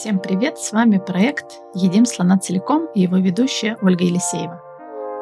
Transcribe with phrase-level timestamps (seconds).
[0.00, 0.56] Всем привет!
[0.58, 4.58] С вами проект «Едим слона целиком» и его ведущая Ольга Елисеева.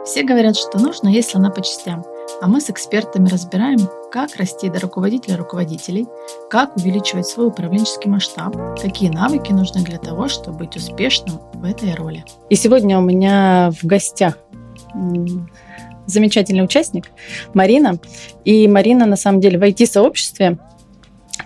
[0.04, 2.04] Все говорят, что нужно есть слона по частям,
[2.40, 3.80] а мы с экспертами разбираем,
[4.12, 6.06] как расти до руководителя руководителей,
[6.48, 11.96] как увеличивать свой управленческий масштаб, какие навыки нужны для того, чтобы быть успешным в этой
[11.96, 12.24] роли.
[12.48, 14.38] И сегодня у меня в гостях
[16.06, 17.10] замечательный участник
[17.52, 17.98] Марина.
[18.44, 20.56] И Марина, на самом деле, в IT-сообществе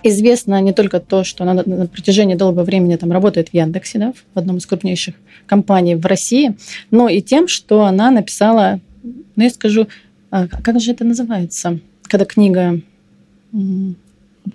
[0.03, 4.13] Известно не только то, что она на протяжении долгого времени там работает в Яндексе, да,
[4.33, 6.55] в одном из крупнейших компаний в России,
[6.91, 9.87] но и тем, что она написала, ну, я скажу,
[10.29, 12.81] а, как же это называется, когда книга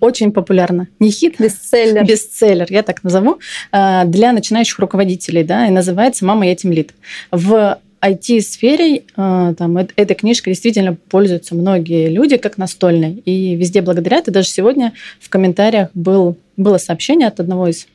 [0.00, 0.88] очень популярна.
[0.98, 2.04] Не хит, бестселлер.
[2.04, 3.38] Бестселлер, я так назову,
[3.72, 6.94] а, для начинающих руководителей, да, и называется «Мама, я темлит».
[7.30, 13.22] В IT-сфере э, там, этой книжкой действительно пользуются многие люди как настольной.
[13.24, 14.28] И везде благодарят.
[14.28, 17.86] И даже сегодня в комментариях был, было сообщение от одного из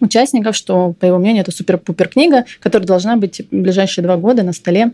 [0.00, 4.42] участников, что, по его мнению, это супер-пупер книга, которая должна быть в ближайшие два года
[4.42, 4.92] на столе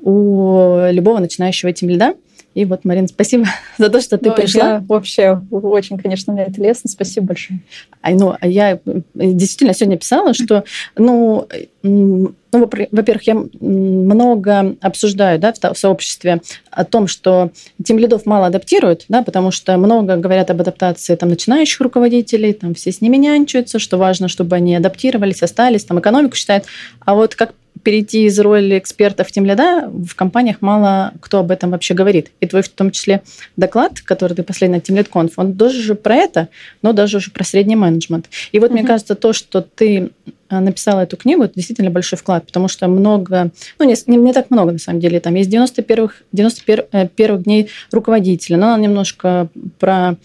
[0.00, 2.14] у любого начинающего этим льда.
[2.54, 3.46] И вот, Марин, спасибо
[3.78, 4.64] за то, что ты ну, пришла.
[4.64, 6.90] Я вообще очень, конечно, мне это лестно.
[6.90, 7.60] Спасибо большое.
[8.02, 8.78] А, ну, а я э,
[9.14, 10.64] действительно сегодня писала, что,
[10.96, 11.46] ну,
[11.82, 17.50] ну, во-первых, я много обсуждаю да, в сообществе о том, что
[17.84, 22.74] тем лидов мало адаптируют, да, потому что много говорят об адаптации там, начинающих руководителей, там
[22.74, 26.64] все с ними нянчаются, что важно, чтобы они адаптировались, остались, там экономику считают.
[27.04, 31.70] А вот как перейти из роли экспертов в тимляда, в компаниях мало кто об этом
[31.70, 32.30] вообще говорит.
[32.40, 33.22] И твой в том числе
[33.56, 36.48] доклад, который ты последний на TeamLead он тоже же про это,
[36.82, 38.28] но даже уже про средний менеджмент.
[38.52, 38.74] И вот uh-huh.
[38.74, 40.10] мне кажется, то, что ты
[40.48, 44.32] э, написала эту книгу, это действительно большой вклад, потому что много, ну не, не, не
[44.32, 49.48] так много на самом деле, там есть 91 91 э, дней руководителя, но она немножко
[49.78, 50.16] про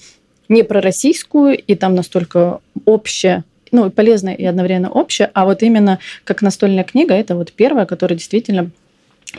[0.47, 5.99] не про российскую, и там настолько общее ну, полезное и одновременно общее, а вот именно
[6.23, 8.69] как настольная книга, это вот первая, которая действительно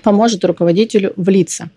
[0.03, 1.71] поможет руководителю влиться.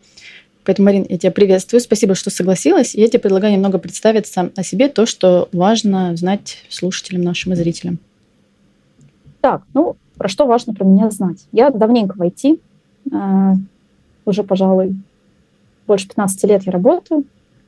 [0.66, 1.80] Поэтому, Марин, я тебя приветствую.
[1.80, 2.94] Спасибо, что согласилась.
[2.94, 7.98] Я тебе предлагаю немного представиться о себе, то, что важно знать слушателям нашим и зрителям.
[9.42, 11.46] Так, ну, про что важно про меня знать?
[11.52, 12.60] Я давненько в IT,
[13.12, 13.54] э,
[14.26, 14.96] уже, пожалуй,
[15.88, 17.24] больше 15 лет я работаю,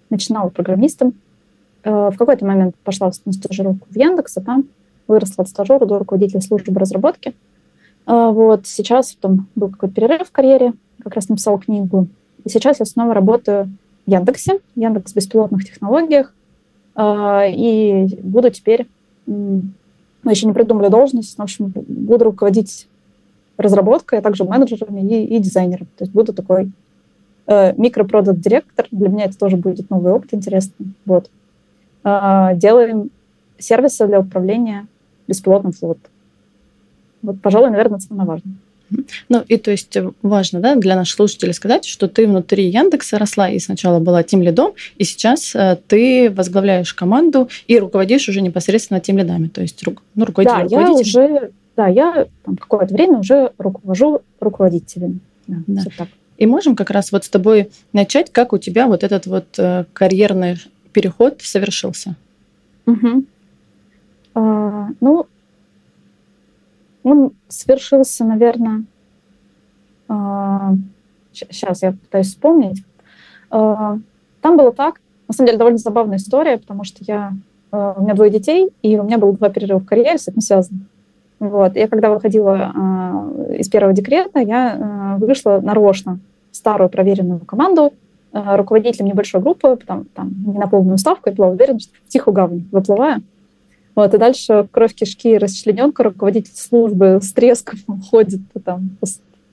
[0.10, 1.14] начинала программистом,
[1.84, 4.66] в какой-то момент пошла на стажировку в Яндекс, а там
[5.08, 7.34] выросла от стажера до руководителя службы разработки.
[8.06, 12.08] А, вот сейчас там был какой-то перерыв в карьере, как раз написала книгу.
[12.44, 13.70] И сейчас я снова работаю
[14.06, 16.34] в Яндексе, Яндекс беспилотных технологиях,
[16.96, 18.88] а, и буду теперь,
[19.26, 22.88] мы еще не придумали должность, в общем, буду руководить
[23.58, 25.88] разработкой, а также менеджерами и, и дизайнером.
[25.98, 26.72] То есть буду такой
[27.48, 28.88] э, микропродукт-директор.
[28.92, 30.94] Для меня это тоже будет новый опыт интересный.
[31.06, 31.30] Вот.
[32.04, 33.12] Э, делаем
[33.60, 34.88] сервисы для управления
[35.28, 36.12] беспилотным флотом.
[37.22, 38.56] Вот, пожалуй, наверное, это самое важное.
[39.30, 43.50] Ну, и то есть важно да, для наших слушателей сказать, что ты внутри Яндекса росла
[43.50, 49.00] и сначала была тем лидом, и сейчас э, ты возглавляешь команду и руководишь уже непосредственно
[49.00, 51.20] тем лидами, то есть ну, руководитель, да, руководитель.
[51.20, 55.20] Я уже, да, я там, какое-то время уже руковожу руководителями.
[55.48, 55.58] Да,
[55.98, 56.08] да.
[56.38, 59.86] И можем как раз вот с тобой начать, как у тебя вот этот вот э,
[59.94, 60.58] карьерный
[60.92, 62.16] переход совершился.
[62.86, 63.24] Угу.
[64.36, 65.26] А, ну,
[67.04, 68.84] он свершился, наверное,
[70.08, 70.74] а,
[71.32, 72.84] сейчас я пытаюсь вспомнить.
[73.50, 73.98] А,
[74.42, 77.34] там было так, на самом деле довольно забавная история, потому что я,
[77.72, 80.42] а, у меня двое детей, и у меня было два перерыва в карьере с этим
[80.42, 80.82] связано.
[81.40, 81.76] Вот.
[81.76, 86.20] Я когда выходила э, из первого декрета, я э, вышла нарочно
[86.52, 87.94] в старую проверенную команду,
[88.34, 92.34] руководителем небольшой группы, там, там не на полную ставку, я была уверена, что в тихую
[92.34, 93.22] гавань выплываю.
[93.96, 98.92] Вот, и дальше кровь кишки расчлененка, руководитель службы с треском ходит там,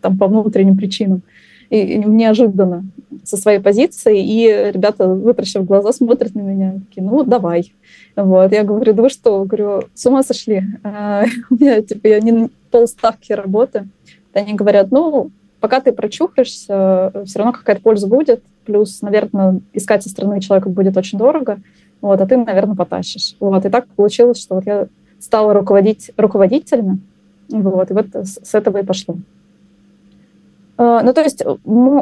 [0.00, 1.22] там по внутренним причинам.
[1.70, 2.84] И, и неожиданно
[3.24, 7.74] со своей позиции, и ребята, вытращив глаза, смотрят на меня, такие, ну, давай.
[8.16, 9.44] Вот, я говорю, да вы что?
[9.44, 10.62] Говорю, с ума сошли?
[10.82, 13.86] А, у меня, типа, я не полставки работы.
[14.32, 15.30] Они говорят, ну,
[15.60, 18.42] пока ты прочухаешься, все равно какая-то польза будет.
[18.68, 21.58] Плюс, наверное, искать со стороны человека будет очень дорого.
[22.02, 23.34] Вот, а ты, наверное, потащишь.
[23.40, 24.88] Вот, и так получилось, что вот я
[25.18, 27.00] стала руководить руководителями.
[27.48, 29.16] Вот, и вот с этого и пошло.
[30.76, 31.42] А, ну, то есть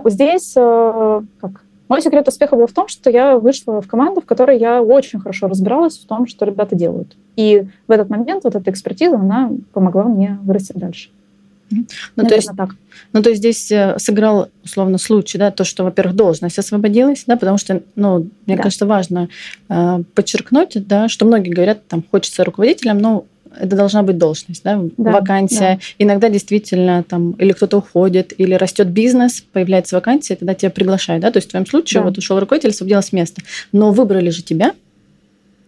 [0.07, 4.27] здесь а, как, мой секрет успеха был в том, что я вышла в команду, в
[4.27, 7.17] которой я очень хорошо разбиралась в том, что ребята делают.
[7.37, 11.11] И в этот момент вот эта экспертиза, она помогла мне вырасти дальше.
[11.71, 12.71] Ну, то есть, так.
[13.13, 17.37] ну, то есть здесь э, сыграл, условно, случай, да, то, что, во-первых, должность освободилась, да,
[17.37, 18.63] потому что, ну, мне да.
[18.63, 19.29] кажется, важно
[19.69, 23.27] э, подчеркнуть, да, что многие говорят, там, хочется руководителем, но
[23.59, 25.81] это должна быть должность, да, Да, вакансия.
[25.99, 31.31] Иногда действительно там или кто-то уходит, или растет бизнес, появляется вакансия, тогда тебя приглашают, да.
[31.31, 32.09] То есть в твоем случае Да.
[32.09, 33.43] вот ушел руководитель, освободилось место,
[33.73, 34.75] но выбрали же тебя.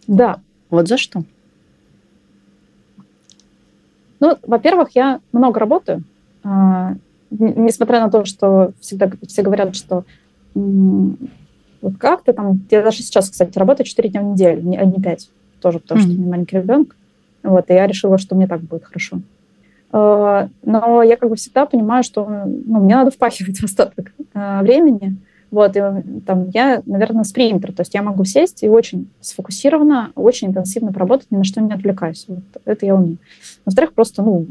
[0.07, 0.39] Да.
[0.71, 1.25] Вот за что?
[4.21, 6.03] Ну, во-первых, я много работаю.
[6.45, 6.95] А,
[7.31, 10.05] Несмотря на то, что всегда все говорят, что
[10.55, 12.61] вот как ты там...
[12.71, 15.29] Я даже сейчас, кстати, работаю 4 дня в неделю, не- а не 5.
[15.61, 16.97] Тоже потому, что у меня маленький ребенок.
[17.43, 19.21] Вот, и я решила, что мне так будет хорошо.
[19.93, 25.17] А, Но я как бы всегда понимаю, что ну, мне надо впахивать остаток а, времени.
[25.51, 25.81] Вот, и
[26.27, 31.31] там я, наверное, спринтер, то есть я могу сесть и очень сфокусированно, очень интенсивно поработать,
[31.31, 32.27] ни на что не отвлекаюсь.
[32.29, 33.17] Вот это я умею.
[33.69, 34.47] Во-вторых, просто, ну,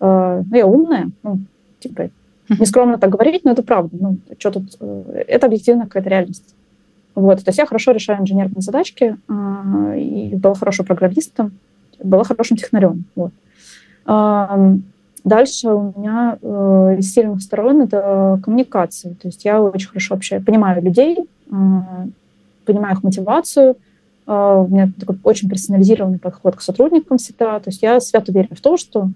[0.00, 1.40] э, ну, я умная, ну,
[1.80, 2.10] типа,
[2.48, 3.96] не скромно так говорить, но это правда.
[4.00, 6.54] Ну, что тут, э, это объективно какая-то реальность.
[7.14, 11.52] Вот, то есть я хорошо решаю инженерные задачки, э, и была хорошим программистом,
[12.02, 13.04] была хорошим технарем.
[13.14, 13.32] Вот.
[14.06, 14.82] Ам,
[15.24, 19.10] Дальше у меня э, из сильных сторон это коммуникации.
[19.20, 21.52] То есть я очень хорошо вообще понимаю людей, э,
[22.64, 23.76] понимаю их мотивацию.
[24.28, 27.58] Э, у меня такой очень персонализированный подход к сотрудникам всегда.
[27.58, 29.10] То есть я свято верю в то, что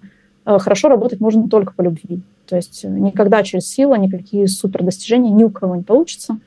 [0.47, 2.23] э, хорошо работать можно только по любви.
[2.47, 6.38] То есть никогда через силу никакие супер достижения ни у кого не получится.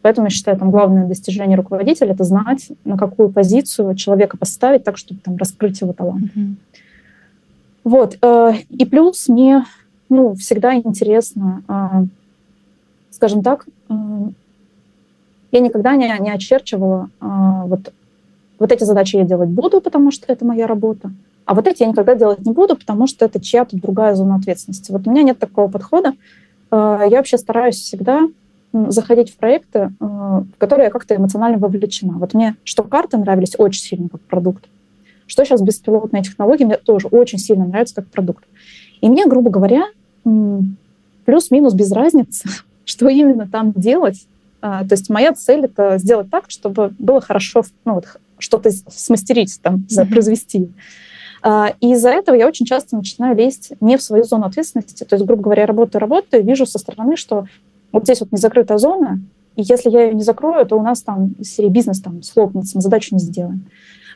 [0.00, 4.96] Поэтому я считаю, там главное достижение руководителя это знать, на какую позицию человека поставить так,
[4.96, 6.30] чтобы там раскрыть его талант.
[7.82, 8.16] Вот.
[8.22, 9.64] э, И плюс мне
[10.08, 12.06] ну, всегда интересно, э,
[13.10, 13.94] скажем так, э,
[15.52, 17.92] я никогда не, не очерчивала вот,
[18.58, 21.12] вот эти задачи я делать буду, потому что это моя работа,
[21.44, 24.92] а вот эти я никогда делать не буду, потому что это чья-то другая зона ответственности.
[24.92, 26.14] Вот у меня нет такого подхода.
[26.70, 28.22] Э, Я вообще стараюсь всегда
[28.72, 32.14] заходить в проекты, э, в которые я как-то эмоционально вовлечена.
[32.18, 34.64] Вот мне что карты нравились очень сильно как продукт,
[35.26, 38.44] что сейчас беспилотные технологии мне тоже очень сильно нравятся как продукт.
[39.00, 39.84] И мне, грубо говоря,
[41.24, 42.48] плюс-минус без разницы,
[42.86, 44.26] что именно там делать.
[44.62, 48.06] А, То есть моя цель это сделать так, чтобы было хорошо, ну, вот,
[48.44, 50.08] что-то смастерить, там, Мгм.
[50.10, 50.70] произвести.
[51.42, 55.04] А, И из-за этого я очень часто начинаю лезть не в свою зону ответственности.
[55.04, 57.46] То есть, грубо говоря, работаю, работаю, вижу со стороны, что
[57.92, 59.20] вот здесь вот незакрытая зона,
[59.56, 62.76] и если я ее не закрою, то у нас там из серии бизнес там схлопнется,
[62.76, 63.66] мы задачу не сделаем.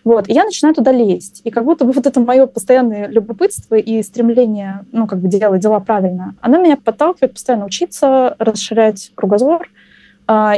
[0.05, 1.43] Вот, и я начинаю туда лезть.
[1.45, 5.61] И как будто бы вот это мое постоянное любопытство и стремление, ну, как бы делать
[5.61, 9.69] дела правильно, оно меня подталкивает постоянно учиться, расширять кругозор,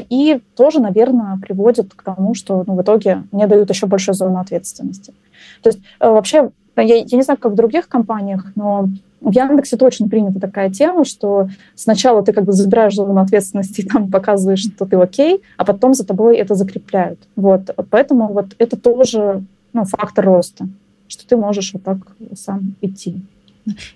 [0.09, 4.41] и тоже, наверное, приводит к тому, что ну, в итоге мне дают еще большую зону
[4.41, 5.15] ответственности.
[5.63, 8.89] То есть э, вообще, я, я не знаю, как в других компаниях, но
[9.21, 13.87] в Яндексе точно принята такая тема, что сначала ты как бы забираешь зону ответственности и
[13.89, 17.21] там показываешь, что ты окей, а потом за тобой это закрепляют.
[17.37, 17.71] Вот.
[17.91, 20.69] Поэтому вот это тоже ну, фактор роста,
[21.07, 21.99] что ты можешь вот так
[22.35, 23.21] сам идти.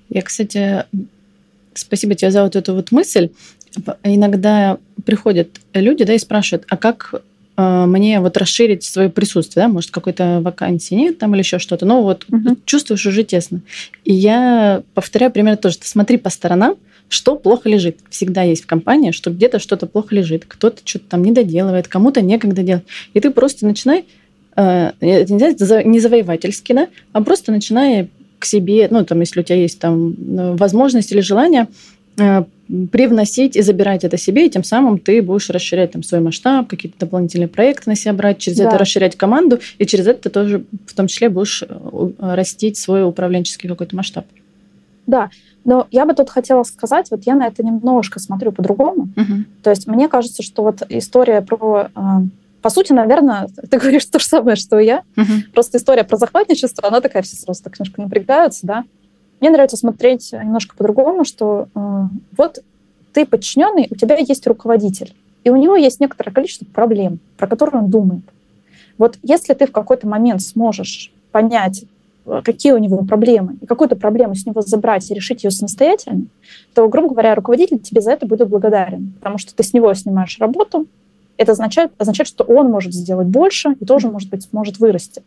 [0.09, 0.85] Я, кстати,
[1.75, 3.31] спасибо тебе за вот эту вот мысль.
[4.03, 7.15] Иногда приходят люди, да, и спрашивают, а как
[7.57, 11.87] э, мне вот расширить свое присутствие, да, может, какой-то вакансии нет там или еще что-то,
[11.87, 12.59] но вот Мгм.
[12.65, 13.61] чувствуешь уже тесно.
[14.05, 16.77] И я повторяю примерно тоже, ты смотри по сторонам,
[17.09, 17.99] что плохо лежит.
[18.11, 22.23] Всегда есть в компании, что где-то что-то плохо лежит, кто-то что-то там не доделывает, кому-то
[22.23, 22.85] некогда делать.
[23.13, 24.07] И ты просто начинай,
[24.57, 29.79] э, не, завоевательски, да, а просто начинай к себе, ну, там, если у тебя есть
[29.79, 31.69] там э, возможность или желание,
[32.91, 36.99] привносить и забирать это себе, и тем самым ты будешь расширять там свой масштаб, какие-то
[36.99, 38.69] дополнительные проекты на себя брать, через Да.
[38.69, 42.79] это расширять команду, и через это ты тоже в том числе будешь э, у- растить
[42.79, 44.25] свой управленческий какой-то масштаб.
[45.07, 45.29] Да,
[45.65, 49.09] но я бы тут хотела сказать, вот я на это немножко смотрю по-другому.
[49.63, 51.89] То есть мне кажется, что вот история про...
[51.95, 52.01] э,
[52.63, 55.03] По сути, наверное, ты говоришь то же самое, что и я.
[55.17, 55.45] Мгм.
[55.53, 58.85] Просто история про захватничество, она такая, все сразу так немножко напрягаются, да.
[59.41, 62.03] Мне нравится смотреть немножко по-другому, что э,
[62.37, 62.61] вот
[63.13, 65.15] ты подчиненный, у тебя есть руководитель,
[65.45, 68.23] и у него есть некоторое количество проблем, про которые он думает.
[68.99, 71.85] Вот если ты в какой-то момент сможешь понять,
[72.27, 76.27] э, какие у него проблемы, и какую-то проблему с него забрать и решить ее самостоятельно,
[76.75, 80.39] то, грубо говоря, руководитель тебе за это будет благодарен, потому что ты с него снимаешь
[80.39, 80.87] работу,
[81.37, 85.21] это означает, означает, что он может сделать больше и тоже, может быть, сможет вырасти.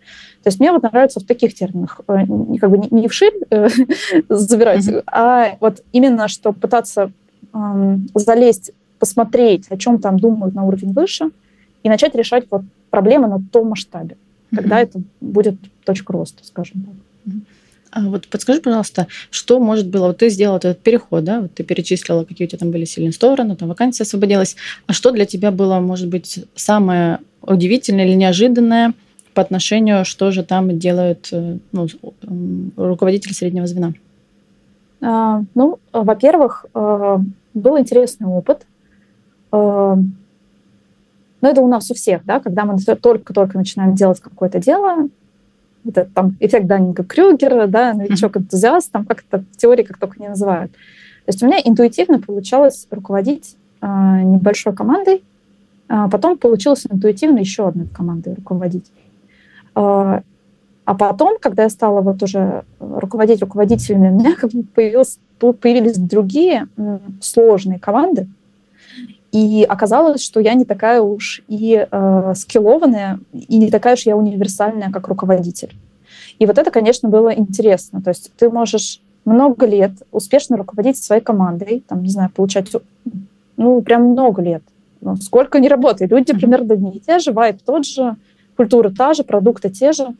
[0.44, 3.34] То есть мне вот нравится в таких терминах, э, не, как бы не, не вширь
[3.50, 3.68] э,
[4.30, 5.02] забирать, Мгм.
[5.08, 7.12] а вот именно, что пытаться
[7.54, 11.30] эм, залезть, посмотреть, о чем там думают на уровень выше,
[11.84, 14.18] и начать решать вот проблемы на том масштабе.
[14.56, 14.84] Тогда Мгм.
[14.84, 16.94] это будет точка роста, скажем так.
[17.98, 21.63] А вот подскажи, пожалуйста, что может было, вот ты сделала этот переход, да, вот ты
[21.63, 25.50] перечислила, какие у тебя там были сильные стороны, там вакансия освободилась, а что для тебя
[25.50, 28.94] было, может быть, самое удивительное или неожиданное
[29.34, 31.88] по отношению, что же там делают э, ну,
[32.75, 33.94] руководители среднего звена?
[35.01, 37.18] А, ну, во-первых, э,
[37.56, 38.68] был интересный опыт.
[39.51, 39.96] Э,
[41.42, 45.10] но это у нас у всех, да, когда мы только-только начинаем делать какое-то дело,
[45.88, 50.22] вот это там эффект Даннинга Крюгера, да, новичок-энтузиаст, там как это в теории как только
[50.22, 50.72] не называют.
[50.72, 55.24] То есть у меня интуитивно получалось руководить э, небольшой командой,
[55.88, 58.86] а потом получилось интуитивно еще одной командой руководить.
[59.75, 60.22] Э,
[60.86, 65.98] а потом, когда я стала вот уже руководить руководителями, у меня как бы появилось, появились
[65.98, 66.67] другие
[67.22, 68.27] сложные команды,
[69.31, 74.15] и оказалось, что я не такая уж и э, скиллованная, и не такая уж я
[74.15, 75.75] универсальная, как руководитель.
[76.39, 78.01] И вот это, конечно, было интересно.
[78.01, 82.72] То есть ты можешь много лет успешно руководить своей командой, там, не знаю, получать,
[83.57, 84.63] ну, прям много лет.
[85.01, 86.12] Ну, сколько не работает.
[86.12, 88.15] Люди примерно одни и те же, вайп тот же,
[88.55, 90.15] культура та же, продукты те же.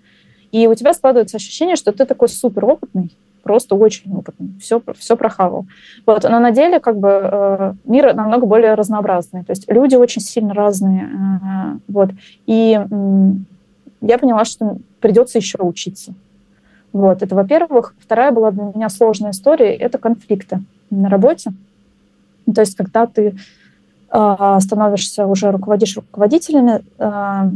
[0.52, 3.12] И у тебя складывается ощущение, что ты такой суперопытный,
[3.48, 5.66] просто очень опытный, все, все прохавал.
[6.06, 6.24] Вот.
[6.24, 9.44] Но на деле как бы э, мир намного более разнообразный.
[9.46, 11.04] То есть люди очень сильно разные.
[11.04, 12.10] Э, вот.
[12.46, 12.80] И
[14.02, 16.14] я поняла, что придется еще учиться.
[16.92, 17.24] Вот.
[17.24, 17.96] Это, во-первых.
[18.00, 21.52] Вторая была для меня сложная история— это конфликты на работе.
[22.54, 23.36] То есть когда ты
[24.12, 27.50] э, становишься уже руководишь руководителями, э,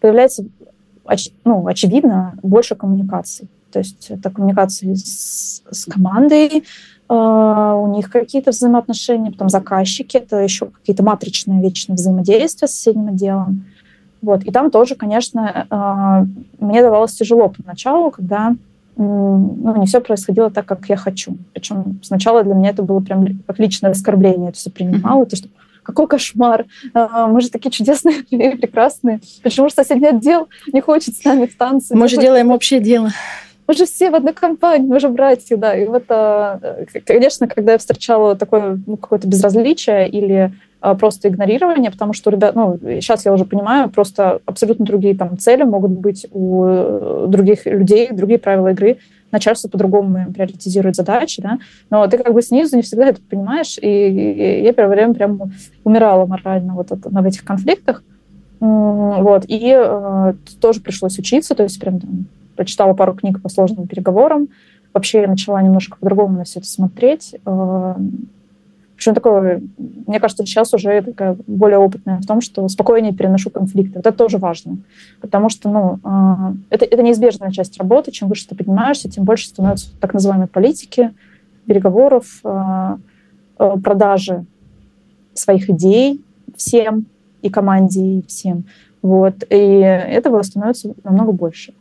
[0.00, 0.44] появляется
[1.04, 3.48] оч, ну, очевидно больше коммуникаций.
[3.72, 6.64] То есть это коммуникации с, с командой,
[7.08, 13.08] э, у них какие-то взаимоотношения, потом заказчики, это еще какие-то матричные вечные взаимодействия с соседним
[13.08, 13.64] отделом.
[14.20, 14.44] Вот.
[14.44, 18.54] И там тоже, конечно, э, мне давалось тяжело поначалу, когда
[18.96, 21.38] ну, не все происходило так, как я хочу.
[21.54, 25.28] Причем сначала для меня это было прям как личное оскорбление, это все принимала, mm-hmm.
[25.30, 25.48] то, что
[25.82, 29.20] какой кошмар, а, мы же такие чудесные и прекрасные.
[29.42, 31.96] Почему же соседний отдел не хочет с нами в танцы?
[31.96, 33.10] Мы же делаем общее дело
[33.72, 35.74] мы же все в одной компании, мы же братья, да.
[35.74, 36.60] И вот, а,
[37.06, 40.52] конечно, когда я встречала такое ну, какое-то безразличие или
[40.82, 45.38] а, просто игнорирование, потому что, ребят, ну, сейчас я уже понимаю, просто абсолютно другие там
[45.38, 48.98] цели могут быть у э, других людей, другие правила игры,
[49.30, 54.60] начальство по-другому приоритизирует задачи, да, но ты как бы снизу не всегда это понимаешь, и,
[54.62, 55.40] я первое время прям
[55.82, 58.02] умирала морально вот это, на этих конфликтах,
[58.60, 62.26] вот, и э, тоже пришлось учиться, то есть прям там,
[62.62, 64.48] прочитала пару книг по сложным переговорам.
[64.94, 67.34] Вообще я начала немножко по-другому на все это смотреть.
[67.44, 67.94] Э,
[68.94, 69.62] Причем такое,
[70.06, 73.94] мне кажется, сейчас уже такая более опытная в том, что спокойнее переношу конфликты.
[73.96, 74.76] Вот это тоже важно.
[75.20, 78.12] Потому что ну, э, это, это неизбежная часть работы.
[78.12, 81.12] Чем выше ты поднимаешься, тем больше становится так называемой политики,
[81.66, 82.96] переговоров, э,
[83.82, 84.44] продажи
[85.34, 86.20] своих идей
[86.56, 87.06] всем,
[87.40, 88.64] и команде, и всем.
[89.02, 89.42] Вот.
[89.50, 91.74] И этого становится намного больше.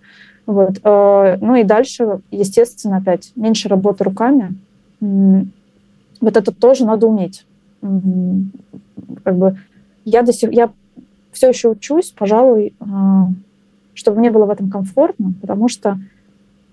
[0.51, 0.81] Вот.
[0.83, 4.53] Э, ну и дальше, естественно, опять меньше работы руками.
[4.99, 7.45] Вот это тоже надо уметь.
[7.79, 9.57] Как бы
[10.03, 10.71] я до сих я
[11.31, 12.85] все еще учусь, пожалуй, э,
[13.93, 15.97] чтобы мне было в этом комфортно, потому что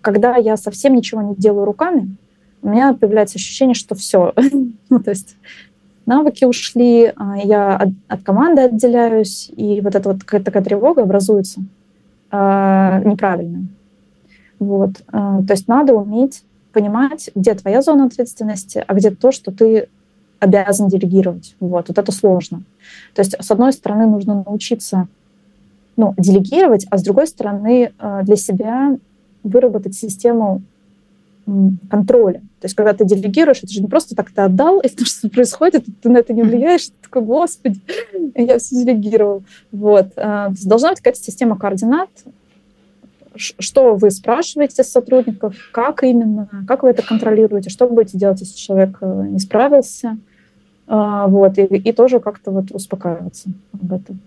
[0.01, 2.17] когда я совсем ничего не делаю руками,
[2.63, 4.35] у меня появляется ощущение, что все.
[4.91, 5.37] ну, то есть
[6.05, 11.03] навыки ушли, а я от, от команды отделяюсь, и вот эта вот какая-то такая тревога
[11.03, 11.63] образуется
[12.31, 13.67] э, неправильно.
[14.59, 14.91] Вот.
[15.13, 16.43] Э, то есть надо уметь
[16.73, 19.89] понимать, где твоя зона ответственности, а где то, что ты
[20.41, 21.57] обязан делегировать.
[21.61, 22.63] Вот, вот это сложно.
[23.15, 25.09] То есть, с одной стороны, нужно научиться
[25.97, 28.97] ну, делегировать, а с другой стороны, э, для себя
[29.43, 30.63] выработать систему
[31.91, 32.41] контроля.
[32.61, 35.29] То есть, когда ты делегируешь, это же не просто так ты отдал, и то, что
[35.29, 37.81] происходит, ты на это не влияешь, ты такой, господи,
[38.35, 39.43] я все делегировал.
[39.73, 40.09] Вот.
[40.17, 42.11] Э, должна быть какая-то система координат,
[43.37, 48.57] что вы спрашиваете сотрудников, как именно, как вы это контролируете, что вы будете делать, если
[48.57, 50.19] человек э, не справился,
[50.87, 54.21] э, вот, и, и тоже как-то вот успокаиваться об этом.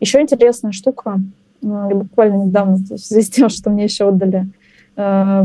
[0.00, 1.20] Еще интересная штука,
[1.62, 4.48] я буквально недавно, в связи с тем, что мне еще отдали
[4.96, 5.44] Э,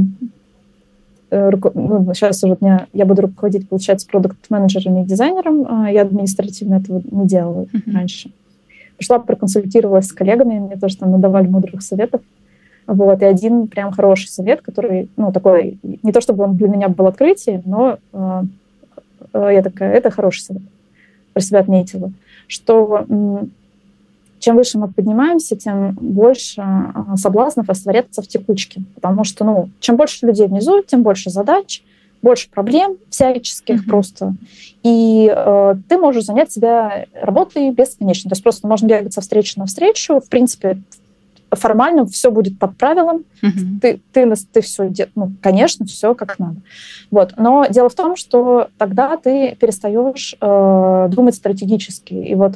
[1.31, 5.65] ну, сейчас уже меня, я буду руководить, получается, продукт-менеджером и дизайнером.
[5.69, 7.93] А я административно этого не делала uh-huh.
[7.93, 8.31] раньше.
[8.97, 12.21] Пришла, проконсультировалась с коллегами, мне тоже там надавали мудрых советов.
[12.87, 16.89] Вот, и один прям хороший совет, который, ну, такой, не то чтобы он для меня
[16.89, 18.43] был открытием, но э,
[19.33, 20.63] э, я такая, это хороший совет,
[21.33, 22.11] про себя отметила,
[22.47, 23.05] что
[24.39, 28.83] чем выше мы поднимаемся, тем больше а, соблазнов растворяться в текучке.
[28.95, 31.83] Потому что, ну, чем больше людей внизу, тем больше задач,
[32.21, 33.89] больше проблем всяческих mm-hmm.
[33.89, 34.33] просто.
[34.83, 38.29] И э, ты можешь занять себя работой бесконечно.
[38.29, 40.19] То есть просто можно бегать со встречи на встречу.
[40.19, 40.81] В принципе,
[41.51, 43.79] формально все будет под правилам, угу.
[43.81, 46.57] ты, ты, ты все, ну, конечно, все как надо.
[47.11, 47.33] Вот.
[47.37, 52.13] Но дело в том, что тогда ты перестаешь э, думать стратегически.
[52.13, 52.53] И вот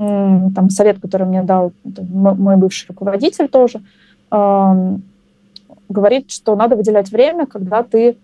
[0.00, 3.82] там совет, который мне дал мой бывший руководитель тоже,
[4.30, 8.16] говорит, что надо выделять время, когда ты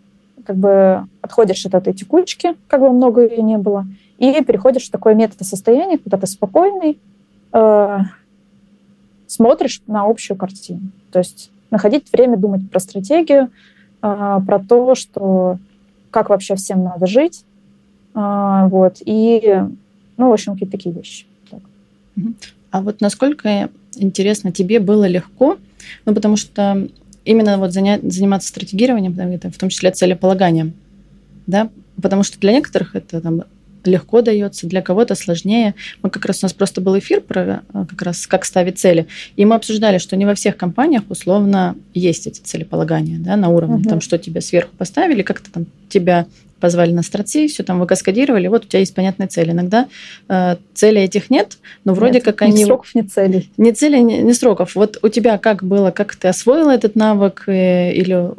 [0.46, 3.84] как бы отходишь от этой текучки, как бы много ее не было,
[4.18, 6.98] и переходишь в такое методосостояние, когда ты спокойный,
[7.52, 7.98] э,
[9.26, 10.92] смотришь на общую картину.
[11.10, 13.50] То есть находить время думать про стратегию,
[14.02, 15.58] э, про то, что
[16.10, 17.44] как вообще всем надо жить,
[18.14, 19.62] э, вот, и,
[20.16, 21.26] ну, в общем, какие-то такие вещи.
[22.70, 25.58] А вот насколько интересно тебе было легко,
[26.04, 26.88] ну, потому что
[27.24, 30.74] именно вот занять, заниматься стратегированием, в том числе целеполаганием,
[31.46, 31.70] да,
[32.00, 33.42] потому что для некоторых это там
[33.86, 35.74] легко дается, для кого-то сложнее.
[36.02, 39.06] Мы как раз у нас просто был эфир про э, как раз как ставить цели,
[39.36, 43.76] и мы обсуждали, что не во всех компаниях условно есть эти целеполагания, да, на уровне,
[43.76, 43.88] угу.
[43.88, 46.26] там, что тебе сверху поставили, как-то там тебя
[46.60, 49.50] позвали на страции, все там вы каскадировали, вот у тебя есть понятные цели.
[49.50, 49.88] Иногда
[50.28, 52.64] э, целей этих нет, но вроде нет, как ни они...
[52.64, 53.50] сроков, ни целей.
[53.56, 54.74] Ни целей, ни, ни сроков.
[54.74, 58.30] Вот у тебя как было, как ты освоила этот навык, э, или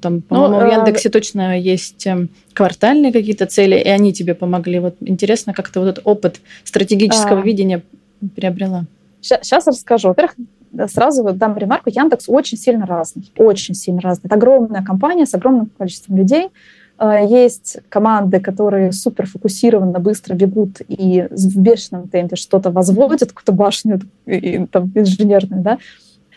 [0.00, 1.12] там, по-моему, ну, в Яндексе э...
[1.12, 4.78] точно есть эм, квартальные какие-то цели, и они тебе помогли.
[4.78, 7.42] Вот интересно, как ты вот этот опыт стратегического а...
[7.42, 7.82] видения
[8.36, 8.84] приобрела.
[9.20, 10.08] Сейчас расскажу.
[10.08, 10.36] Во-первых,
[10.88, 11.90] сразу дам ремарку.
[11.90, 13.30] Яндекс очень сильно разный.
[13.36, 14.26] Очень сильно разный.
[14.26, 16.48] Это огромная компания с огромным количеством людей.
[17.02, 23.52] Э, есть команды, которые супер фокусированно, быстро бегут и в бешеном темпе что-то возводят, какую-то
[23.52, 25.78] башню и, там, инженерную, да.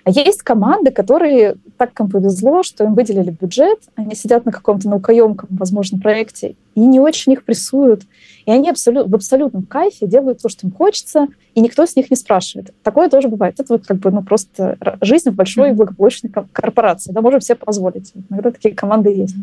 [0.06, 4.88] А есть команды, которые так им повезло, что им выделили бюджет, они сидят на каком-то
[4.88, 8.04] наукоемком, возможно, проекте, и не очень их прессуют.
[8.46, 12.12] И они абсолют, в абсолютном кайфе делают то, что им хочется, и никто с них
[12.12, 12.72] не спрашивает.
[12.84, 13.60] Такое тоже бывает.
[13.60, 17.12] Это вот как бы ну, просто жизнь в большой благополучной корпорации.
[17.12, 18.14] Да, можем себе позволить.
[18.30, 19.36] Иногда такие команды есть.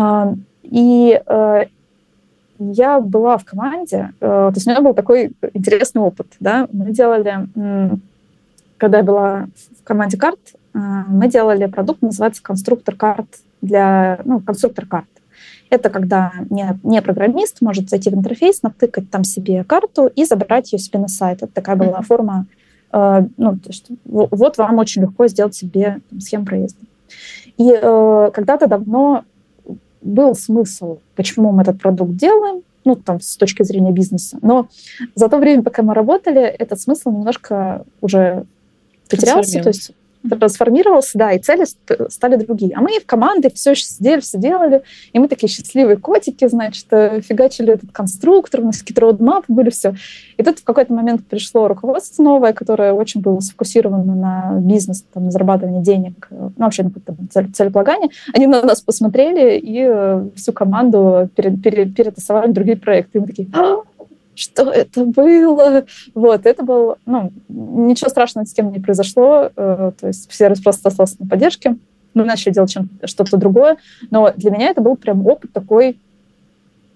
[0.00, 0.32] А,
[0.62, 1.64] и э,
[2.58, 6.28] я была в команде, э, то есть у меня был такой интересный опыт.
[6.38, 6.68] Да?
[6.72, 7.48] Мы делали
[8.78, 9.48] когда я была
[9.80, 13.26] в команде карт, э, мы делали продукт, называется конструктор карт
[13.60, 15.08] для, ну, конструктор карт.
[15.68, 20.72] Это когда не, не программист может зайти в интерфейс, натыкать там себе карту и забрать
[20.72, 21.42] ее себе на сайт.
[21.42, 22.46] Это такая была форма,
[22.92, 26.80] э, ну, то есть, вот вам очень легко сделать себе там, схему проезда.
[27.56, 29.24] И э, когда-то давно
[30.00, 34.38] был смысл, почему мы этот продукт делаем, ну, там, с точки зрения бизнеса.
[34.42, 34.68] Но
[35.14, 38.44] за то время, пока мы работали, этот смысл немножко уже
[39.08, 39.92] потерялся, то есть
[40.36, 41.64] трансформировался, да, и цели
[42.08, 42.72] стали другие.
[42.74, 47.20] А мы в команде все сидели, все делали, и мы такие счастливые котики, значит, э,
[47.20, 49.94] фигачили этот конструктор, у нас какие-то родмапы были, все.
[50.36, 55.26] И тут в какой-то момент пришло руководство новое, которое очень было сфокусировано на бизнес, там,
[55.26, 56.92] на зарабатывание денег, э, ну, вообще на
[57.30, 58.10] цель, целеполагание.
[58.34, 63.18] Они на нас посмотрели и э, всю команду перетасовали другие проекты.
[63.18, 63.82] И мы такие, «А,
[64.38, 65.84] что это было?
[66.14, 70.88] Вот, это был, ну, ничего страшного с тем не произошло, э, то есть все просто
[70.88, 71.76] остался на поддержке,
[72.14, 72.74] мы начали делать
[73.04, 73.78] что-то другое,
[74.10, 75.98] но для меня это был прям опыт такой,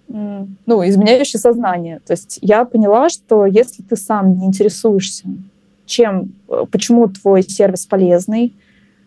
[0.08, 2.00] ну, изменяющий сознание.
[2.06, 5.24] То есть я поняла, что если ты сам не интересуешься,
[5.86, 8.54] чем, э, почему твой сервис полезный,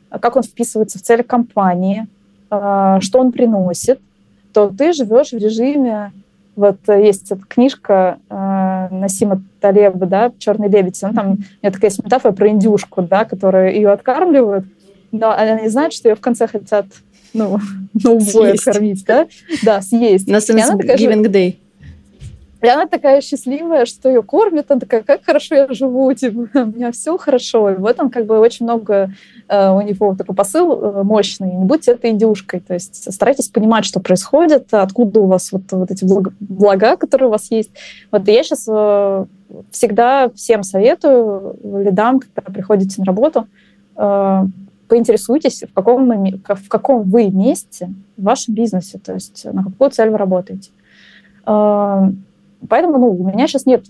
[0.10, 2.08] как он вписывается в цели компании,
[2.50, 4.00] э, что он приносит,
[4.54, 6.12] то ты живешь в режиме
[6.55, 11.01] вот э, есть эта книжка э, Насима Талеба, да, «Черный лебедь».
[11.03, 14.65] Он там, у меня такая есть метафора про индюшку, да, которая ее откармливают,
[15.11, 16.85] но они знают, что ее в конце хотят,
[17.33, 17.59] ну,
[17.93, 19.27] на убой откормить, да?
[19.63, 20.27] Да, съесть.
[20.27, 21.55] На Thanksgiving Day.
[22.61, 26.65] И она такая счастливая, что ее кормят, она такая, как хорошо я живу, типа, у
[26.65, 27.71] меня все хорошо.
[27.71, 29.11] И в этом как бы очень много
[29.47, 31.53] э, у него такой посыл э, мощный.
[31.53, 32.61] Не будьте этой индюшкой.
[32.61, 36.05] То есть старайтесь понимать, что происходит, откуда у вас вот, вот эти
[36.39, 37.71] блага, которые у вас есть.
[38.11, 39.25] Вот и я сейчас э,
[39.71, 43.47] всегда всем советую лидам, когда приходите на работу,
[43.97, 44.45] э,
[44.87, 50.09] поинтересуйтесь, в каком, в каком вы месте в вашем бизнесе, то есть на какую цель
[50.09, 50.69] вы работаете.
[52.67, 53.86] Поэтому ну, у меня сейчас нет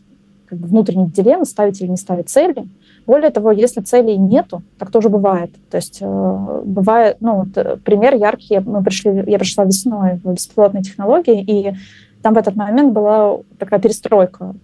[0.47, 2.67] как бы, внутренней дилеммы, ставить или не ставить цели.
[3.05, 5.51] Более того, если целей нету, так тоже бывает.
[5.69, 10.33] То есть э, бывает, ну, вот, э, пример яркий, мы пришли, я пришла весной в
[10.33, 11.75] беспилотные технологии, и
[12.21, 14.55] там в этот момент была такая перестройка.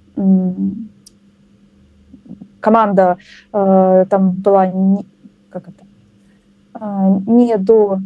[2.60, 3.17] Команда
[3.54, 5.06] э, там была не,
[5.50, 5.86] как это,
[6.80, 8.00] э, не до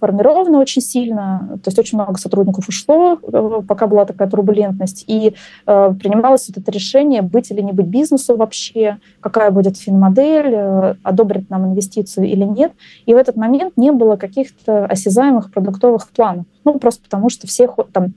[0.00, 5.34] формировано очень сильно, то есть очень много сотрудников ушло, э, пока была такая турбулентность, и
[5.66, 10.94] э, принималось вот это решение, быть или не быть бизнесу вообще, какая будет финмодель, э,
[11.02, 12.72] одобрят нам инвестицию или нет.
[13.06, 16.44] И в этот момент не было каких-то осязаемых продуктовых планов.
[16.64, 18.14] Ну, просто потому что все там,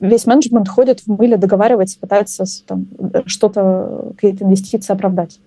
[0.00, 2.86] весь менеджмент ходит в мыле, договаривается, пытается там,
[3.26, 5.38] что-то, какие-то инвестиции оправдать.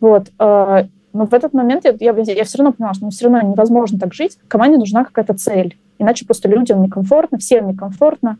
[0.00, 0.30] Вот.
[0.38, 3.50] Э, но в этот момент я, я, я все равно поняла, что ну, все равно
[3.50, 4.38] невозможно так жить.
[4.48, 5.76] Команде нужна какая-то цель.
[5.98, 8.38] Иначе просто людям некомфортно, всем некомфортно.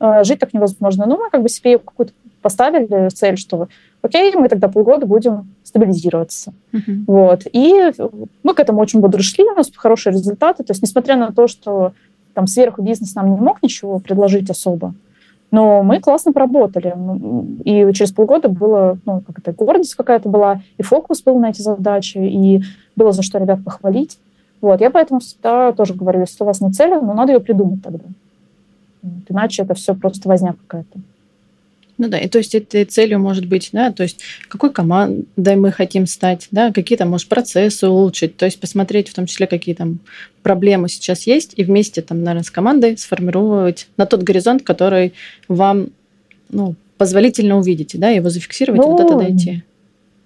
[0.00, 1.06] Э, жить так невозможно.
[1.06, 3.68] Ну, мы как бы себе какую-то поставили цель, что
[4.02, 6.52] окей, мы тогда полгода будем стабилизироваться.
[6.72, 7.04] Uh-huh.
[7.06, 7.42] Вот.
[7.52, 7.92] И
[8.42, 10.62] мы к этому очень бодро шли, у нас хорошие результаты.
[10.62, 11.92] То есть, несмотря на то, что
[12.34, 14.94] там сверху бизнес нам не мог ничего предложить особо,
[15.50, 16.94] но мы классно поработали.
[17.64, 21.62] И через полгода было, ну, как это, гордость какая-то была, и фокус был на эти
[21.62, 22.62] задачи, и
[22.96, 24.18] было за что ребят похвалить.
[24.60, 24.80] Вот.
[24.80, 28.04] Я поэтому всегда тоже говорю, если у вас не цель, ну, надо ее придумать тогда.
[29.02, 29.22] Вот.
[29.28, 30.98] Иначе это все просто возня какая-то.
[31.98, 35.72] Ну да, и то есть этой целью может быть, да, то есть какой командой мы
[35.72, 39.74] хотим стать, да, какие там, может, процессы улучшить, то есть посмотреть в том числе, какие
[39.74, 39.98] там
[40.44, 45.12] проблемы сейчас есть, и вместе там, наверное, с командой сформировать на тот горизонт, который
[45.48, 45.88] вам,
[46.50, 49.64] ну, позволительно увидеть, да, его зафиксировать ну, вот это ну, дойти.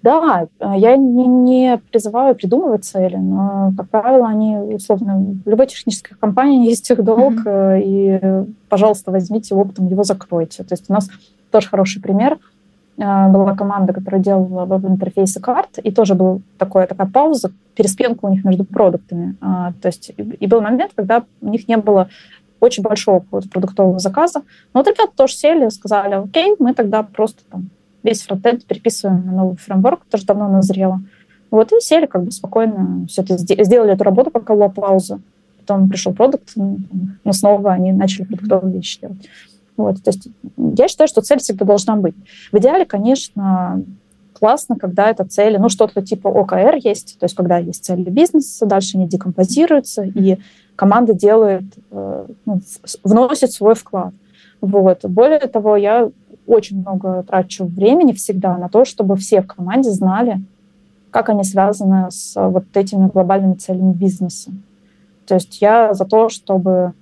[0.03, 6.17] Да, я не, не призываю придумывать цели, но, как правило, они, условно, в любой технической
[6.19, 7.81] компании есть их долг, mm-hmm.
[7.83, 10.63] и, пожалуйста, возьмите опытом, его закройте.
[10.63, 11.09] То есть у нас
[11.53, 12.39] тоже хороший пример.
[12.99, 18.29] А, была команда, которая делала веб-интерфейсы карт, и тоже была такая, такая пауза, переспенка у
[18.29, 19.35] них между продуктами.
[19.39, 22.09] А, то есть и был момент, когда у них не было
[22.59, 24.41] очень большого продуктового заказа.
[24.73, 27.69] Но вот ребята тоже сели и сказали, окей, мы тогда просто там
[28.03, 31.01] весь фронтенд переписываем на новый фреймворк, тоже давно назрело.
[31.51, 35.19] Вот и сели как бы спокойно, все это сделали эту работу, пока была пауза.
[35.59, 39.29] Потом пришел продукт, но снова они начали продуктовые вещи делать.
[39.77, 42.15] Вот, то есть я считаю, что цель всегда должна быть.
[42.51, 43.83] В идеале, конечно,
[44.33, 48.65] классно, когда эта цель, ну, что-то типа ОКР есть, то есть когда есть цель бизнеса,
[48.65, 50.37] дальше они декомпозируются, и
[50.75, 52.59] команда делает, э, ну,
[53.03, 54.13] вносит свой вклад.
[54.61, 55.05] Вот.
[55.05, 56.09] Более того, я
[56.45, 60.41] очень много трачу времени всегда на то, чтобы все в команде знали,
[61.09, 64.51] как они связаны с вот этими глобальными целями бизнеса.
[65.25, 66.93] То есть я за то, чтобы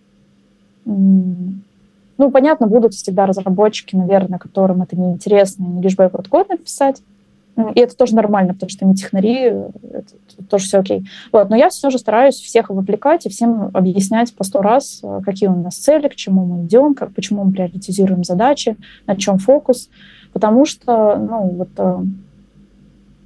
[2.22, 7.02] ну, понятно, будут всегда разработчики, наверное, которым это неинтересно, они лишь бы вот код написать.
[7.74, 11.04] И это тоже нормально, потому что мы технари, это, это тоже все окей.
[11.32, 15.22] Вот, но я все же стараюсь всех вовлекать и всем объяснять по сто раз, э,
[15.26, 19.40] какие у нас цели, к чему мы идем, как, почему мы приоритизируем задачи, на чем
[19.40, 19.90] фокус.
[20.32, 21.98] Потому что, ну, вот э,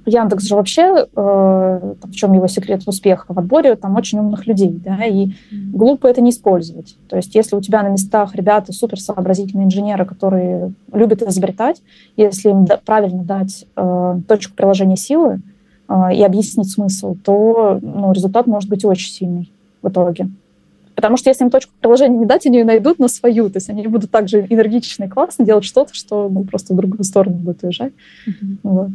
[0.06, 4.70] Яндекс же вообще, э, в чем его секрет успеха в отборе, там очень умных людей,
[4.70, 6.96] да, и глупо это не использовать.
[7.08, 11.82] То есть если у тебя на местах ребята суперсообразительные инженеры, которые любят изобретать,
[12.16, 15.40] если им правильно дать э, точку приложения силы
[15.88, 20.28] э, и объяснить смысл, то ну, результат может быть очень сильный в итоге.
[20.96, 23.50] Потому что если им точку приложения не дать, они ее найдут на свою.
[23.50, 27.04] То есть они будут также энергично и классно делать что-то, что ну, просто в другую
[27.04, 27.92] сторону будет уезжать.
[28.26, 28.56] Mm-hmm.
[28.62, 28.88] Вот.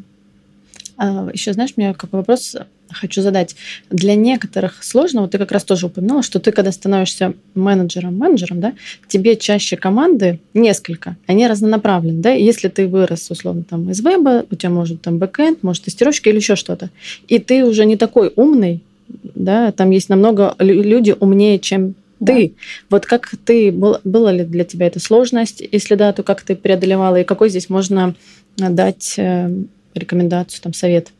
[1.02, 2.56] А, Еще, знаешь, мне какой вопрос
[2.92, 3.56] хочу задать.
[3.90, 8.60] Для некоторых сложно, вот ты как раз тоже упомянула, что ты, когда становишься менеджером, менеджером,
[8.60, 8.74] да,
[9.08, 14.56] тебе чаще команды несколько, они разнонаправлены, да, если ты вырос, условно, там, из веба, у
[14.56, 16.92] тебя может там бэкэнд, может тестировщик или еще что-то,
[17.28, 22.36] и ты уже не такой умный, да, там есть намного люди умнее, чем да.
[22.36, 22.54] ты.
[22.92, 25.64] Вот как ты, было, было ли для тебя это сложность?
[25.72, 28.14] Если да, то как ты преодолевала, и какой здесь можно
[28.58, 29.50] дать э,
[29.94, 31.12] рекомендацию, там, совет?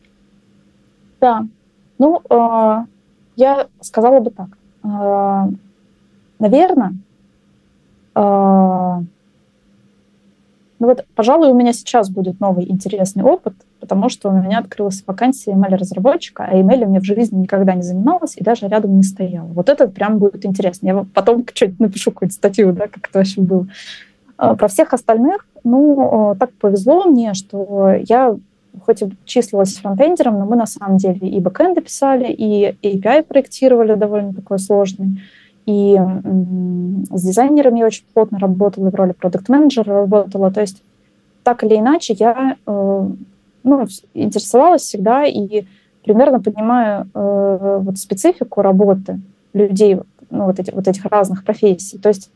[1.20, 1.46] Да.
[1.98, 2.84] Ну, э,
[3.36, 4.48] я сказала бы так.
[4.82, 5.48] Э,
[6.40, 6.94] наверное,
[8.16, 8.20] э,
[10.82, 15.04] ну вот, пожалуй, у меня сейчас будет новый интересный опыт, потому что у меня открылась
[15.06, 19.46] вакансия email-разработчика, а email мне в жизни никогда не занималась и даже рядом не стояла.
[19.46, 20.86] Вот это прям будет интересно.
[20.88, 23.68] Я потом что-нибудь напишу какую-нибудь статью, да, как это вообще было.
[24.36, 28.36] Про всех остальных, ну, так повезло мне, что я
[28.80, 33.94] хоть и числилась фронтендером, но мы на самом деле и бэкэнды писали, и API проектировали
[33.94, 35.20] довольно такой сложный.
[35.66, 35.96] И
[37.10, 40.50] с дизайнерами я очень плотно работала, в роли продукт-менеджера работала.
[40.50, 40.82] То есть
[41.44, 43.08] так или иначе я э,
[43.62, 45.64] ну, интересовалась всегда и
[46.04, 49.20] примерно понимаю э, вот специфику работы
[49.52, 49.98] людей
[50.30, 51.98] ну, вот, эти, вот этих разных профессий.
[51.98, 52.30] То есть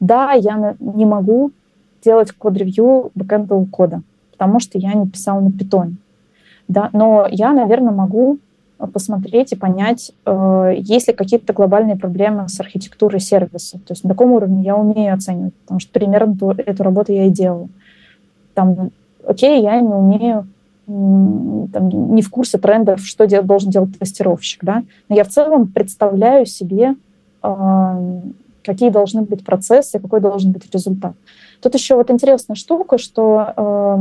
[0.00, 1.52] да, я не могу
[2.04, 4.02] делать код-ревью бэкэндового кода
[4.38, 5.96] потому что я не писала на питоне.
[6.68, 6.90] Да?
[6.92, 8.38] Но я, наверное, могу
[8.92, 13.78] посмотреть и понять, э, есть ли какие-то глобальные проблемы с архитектурой сервиса.
[13.78, 17.24] То есть на таком уровне я умею оценивать, потому что примерно ту, эту работу я
[17.24, 17.70] и делаю.
[18.54, 18.90] Там,
[19.26, 20.46] окей, я не умею
[20.86, 25.66] там, не в курсе трендов, что дел, должен делать тестировщик, да, но я в целом
[25.66, 26.94] представляю себе,
[27.42, 28.20] э,
[28.64, 31.14] какие должны быть процессы, какой должен быть результат.
[31.60, 33.98] Тут еще вот интересная штука, что э,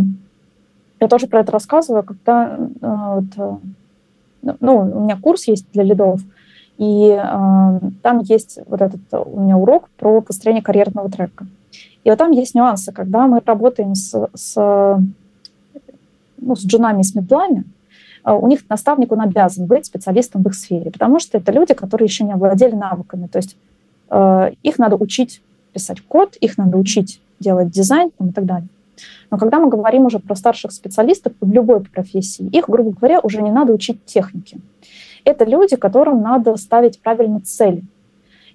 [1.00, 3.60] я тоже про это рассказываю, когда э, вот,
[4.60, 6.22] ну, у меня курс есть для лидов,
[6.78, 11.48] и э, там есть вот этот у меня урок про построение карьерного трека.
[12.04, 14.56] И вот там есть нюансы, когда мы работаем с, с,
[16.38, 17.64] ну, с джунами и с медлами,
[18.24, 21.74] э, у них наставник, он обязан быть специалистом в их сфере, потому что это люди,
[21.74, 23.28] которые еще не овладели навыками.
[23.28, 23.58] То есть
[24.10, 25.42] э, их надо учить
[25.74, 28.70] писать код, их надо учить делать дизайн там, и так далее.
[29.30, 33.42] Но когда мы говорим уже про старших специалистов в любой профессии, их, грубо говоря, уже
[33.42, 34.60] не надо учить технике.
[35.26, 37.84] Это люди, которым надо ставить правильно цели.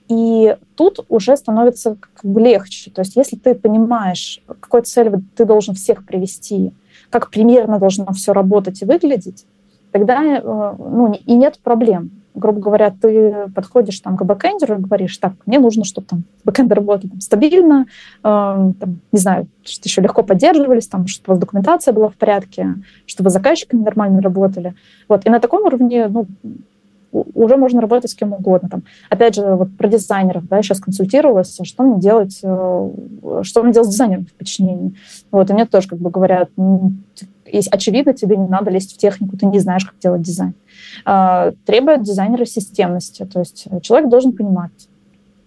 [0.09, 2.91] И тут уже становится как бы легче.
[2.91, 6.73] То есть если ты понимаешь, какой цель ты должен всех привести,
[7.11, 9.45] как примерно должно все работать и выглядеть,
[9.91, 15.17] тогда э, ну, и нет проблем грубо говоря, ты подходишь там, к бэкэндеру и говоришь,
[15.19, 17.87] так, мне нужно, чтобы там бэкэнд работал там, стабильно,
[18.19, 22.15] э, там, не знаю, что еще легко поддерживались, там, чтобы у вас документация была в
[22.15, 22.75] порядке,
[23.07, 24.75] чтобы с заказчиками нормально работали.
[25.09, 25.27] Вот.
[25.27, 26.27] И на таком уровне ну,
[27.13, 28.69] уже можно работать с кем угодно.
[28.69, 28.83] Там.
[29.11, 32.91] Опять же, вот про дизайнеров, да, я сейчас консультировалась, а что мне делать, э,
[33.43, 34.95] что мне делать с дизайнером в подчинении.
[35.31, 36.51] Вот, и мне тоже как бы говорят,
[37.57, 40.55] есть, очевидно, тебе не надо лезть в технику, ты не знаешь, как делать дизайн.
[41.05, 44.89] А, требует дизайнера системности, то есть человек должен понимать,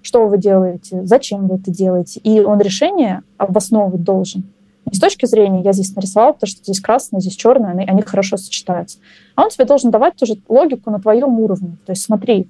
[0.02, 4.44] что вы делаете, зачем вы это делаете, и он решение обосновывать должен.
[4.86, 8.04] Не с точки зрения, я здесь нарисовал, потому что здесь красное, здесь черное, они, они
[8.04, 9.00] хорошо сочетаются.
[9.34, 11.78] А он тебе должен давать тоже логику на твоем уровне.
[11.88, 12.48] То есть смотри,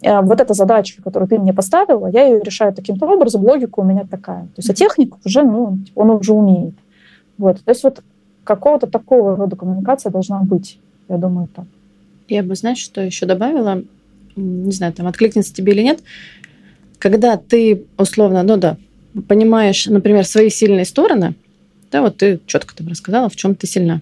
[0.00, 3.84] э, вот эта задача, которую ты мне поставила, я ее решаю таким-то образом, логика у
[3.84, 4.44] меня такая.
[4.44, 6.74] То есть а технику уже, ну, он уже умеет.
[7.36, 7.60] Вот.
[7.62, 8.02] То есть вот
[8.44, 10.78] какого-то такого рода коммуникация должна быть,
[11.08, 11.64] я думаю, так.
[12.28, 13.82] Я бы, знаешь, что еще добавила?
[14.36, 16.00] Не знаю, там откликнется тебе или нет.
[16.98, 18.76] Когда ты условно, ну да,
[19.28, 21.34] понимаешь, например, свои сильные стороны,
[21.90, 24.00] да, вот ты четко там рассказала, в чем ты сильна.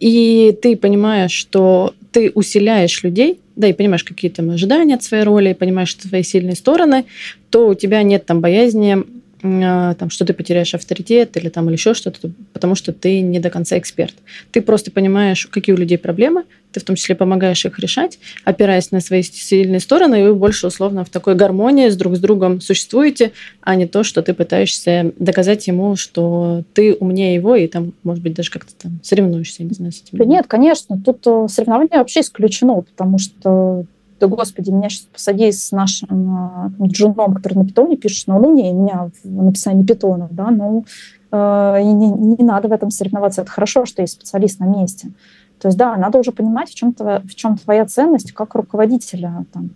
[0.00, 5.24] И ты понимаешь, что ты усиляешь людей, да, и понимаешь какие там ожидания от своей
[5.24, 7.04] роли, понимаешь свои сильные стороны,
[7.50, 9.04] то у тебя нет там боязни
[9.40, 13.50] там, что ты потеряешь авторитет или там или еще что-то, потому что ты не до
[13.50, 14.14] конца эксперт.
[14.50, 18.90] Ты просто понимаешь, какие у людей проблемы, ты в том числе помогаешь их решать, опираясь
[18.90, 22.60] на свои сильные стороны, и вы больше условно в такой гармонии с друг с другом
[22.60, 27.92] существуете, а не то, что ты пытаешься доказать ему, что ты умнее его, и там,
[28.02, 30.18] может быть, даже как-то там соревнуешься, не знаю, с этим.
[30.18, 33.84] Да нет, конечно, тут э, соревнование вообще исключено, потому что
[34.20, 38.44] да господи, меня сейчас посади с нашим э, джуном, который на питоне пишет, но он
[38.44, 40.84] умнее меня в написании питона, да, ну,
[41.32, 43.42] э, не, не надо в этом соревноваться.
[43.42, 45.10] Это хорошо, что есть специалист на месте.
[45.58, 49.44] То есть, да, надо уже понимать, в чем, -то, в чем твоя ценность как руководителя.
[49.52, 49.70] Там,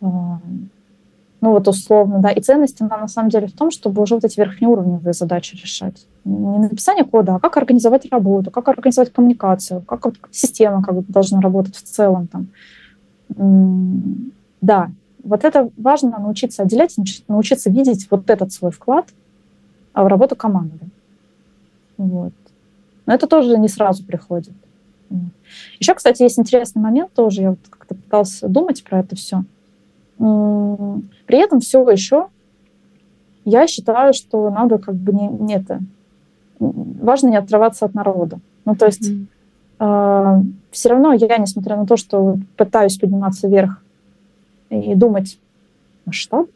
[0.00, 0.06] э,
[1.40, 2.30] ну, вот условно, да.
[2.30, 6.06] И ценность, она на самом деле в том, чтобы уже вот эти верхнеуровневые задачи решать.
[6.24, 11.04] Не написание кода, а как организовать работу, как организовать коммуникацию, как вот система как бы
[11.08, 12.28] должна работать в целом.
[12.28, 12.46] Там
[13.36, 14.90] да,
[15.22, 16.96] вот это важно научиться отделять,
[17.28, 19.06] научиться видеть вот этот свой вклад
[19.92, 20.78] а в работу команды.
[21.98, 22.32] Вот.
[23.06, 24.54] Но это тоже не сразу приходит.
[25.78, 29.44] Еще, кстати, есть интересный момент тоже, я вот как-то пыталась думать про это все.
[30.16, 32.28] При этом все еще
[33.44, 35.80] я считаю, что надо как бы не, не это...
[36.58, 38.38] Важно не отрываться от народа.
[38.64, 39.26] Ну, то есть mm.
[39.84, 40.40] А,
[40.70, 43.82] все равно я, несмотря на то, что пытаюсь подниматься вверх
[44.70, 45.40] и думать,
[46.08, 46.46] что,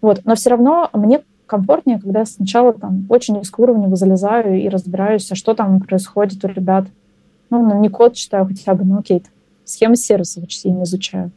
[0.00, 5.36] вот, но все равно мне комфортнее, когда сначала там очень низкоуровнево залезаю и разбираюсь, а
[5.36, 6.86] что там происходит у ребят.
[7.50, 9.22] Ну, не код читаю хотя бы, ну окей,
[9.64, 11.30] схемы сервиса очень сильно изучаю.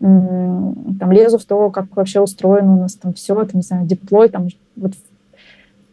[0.00, 4.28] Там лезу в то, как вообще устроено у нас там все, там, не знаю, деплой,
[4.28, 4.92] там, вот.
[4.92, 4.98] То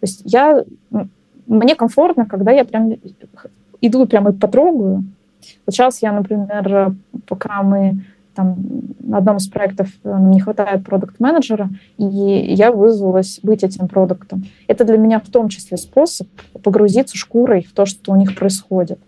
[0.02, 0.66] есть я,
[1.48, 2.92] мне комфортно, когда я прям
[3.82, 5.04] иду прямо и потрогаю.
[5.66, 6.94] Вот сейчас я, например,
[7.28, 8.02] пока мы
[8.36, 8.56] там
[9.00, 14.46] на одном из проектов э, не хватает продукт-менеджера, и я вызвалась быть этим продуктом.
[14.68, 16.28] Это для меня в том числе способ
[16.64, 19.00] погрузиться шкурой в то, что у них происходит.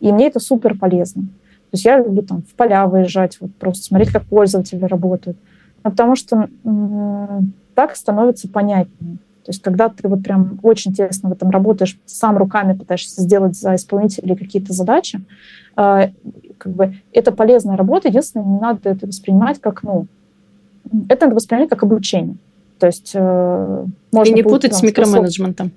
[0.00, 1.22] И мне это супер полезно.
[1.22, 5.36] То есть я люблю там в поля выезжать, вот просто смотреть, как пользователи работают.
[5.82, 9.18] А потому что м- так становится понятнее.
[9.50, 13.56] То есть когда ты вот прям очень тесно в этом работаешь, сам руками пытаешься сделать
[13.56, 15.20] за исполнителей какие-то задачи,
[15.74, 16.06] как
[16.66, 20.06] бы это полезная работа, единственное, не надо это воспринимать как, ну,
[21.08, 22.36] это надо воспринимать как обучение.
[22.78, 25.72] То есть можно И не путать с микроменеджментом.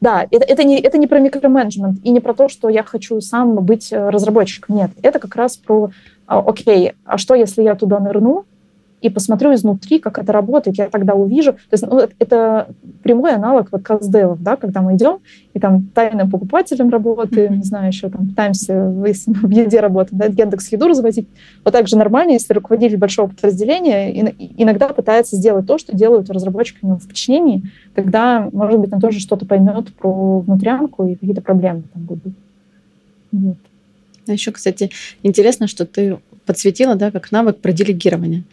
[0.00, 3.20] Да, это, это, не, это не про микроменеджмент и не про то, что я хочу
[3.20, 4.74] сам быть разработчиком.
[4.74, 5.92] Нет, это как раз про,
[6.26, 8.46] окей, а что, если я туда нырну,
[9.02, 11.52] и посмотрю изнутри, как это работает, я тогда увижу.
[11.52, 12.68] То есть ну, это
[13.02, 15.18] прямой аналог вот каздевов, да, когда мы идем
[15.52, 17.56] и там тайным покупателем работаем, mm-hmm.
[17.56, 21.28] не знаю, еще там пытаемся в, в еде работать, да, Яндекс еду разводить.
[21.64, 26.78] Вот так же нормально, если руководитель большого подразделения иногда пытается сделать то, что делают разработчики
[26.82, 32.02] в подчинении, тогда, может быть, он тоже что-то поймет про внутрянку и какие-то проблемы там
[32.02, 32.34] будут.
[33.32, 33.56] Вот.
[34.26, 34.90] А еще, кстати,
[35.22, 38.44] интересно, что ты подсветила, да, как навык про делегирование.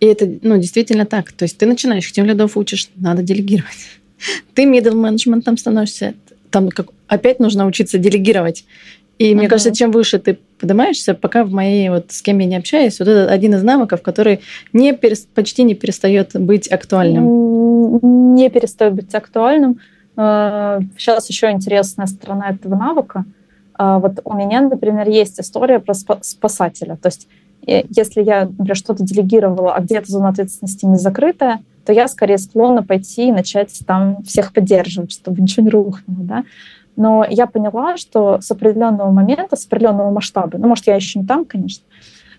[0.00, 1.32] И это, ну, действительно так.
[1.32, 3.98] То есть ты начинаешь, тем лидов учишь, надо делегировать.
[4.54, 6.14] Ты middle management там становишься,
[6.50, 8.64] там как, опять нужно учиться делегировать.
[9.18, 9.36] И uh-huh.
[9.36, 12.98] мне кажется, чем выше ты поднимаешься, пока в моей, вот с кем я не общаюсь,
[13.00, 14.40] вот это один из навыков, который
[14.72, 18.34] не перес, почти не перестает быть актуальным.
[18.34, 19.80] Не перестает быть актуальным.
[20.14, 23.24] Сейчас а, еще интересная сторона этого навыка.
[23.74, 26.96] А, вот у меня, например, есть история про спасателя.
[26.96, 27.28] То есть
[27.90, 32.82] если я, например, что-то делегировала, а где-то зона ответственности не закрытая, то я скорее склонна
[32.82, 36.44] пойти и начать там всех поддерживать, чтобы ничего не рухнуло, да.
[36.96, 41.26] Но я поняла, что с определенного момента, с определенного масштаба, ну, может, я еще не
[41.26, 41.84] там, конечно,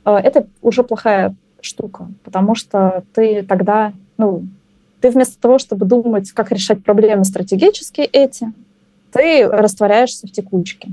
[0.06, 4.44] э, это уже плохая штука, потому что ты тогда, ну,
[5.02, 8.52] ты вместо того, чтобы думать, как решать проблемы стратегические эти,
[9.12, 10.90] ты растворяешься в текучке.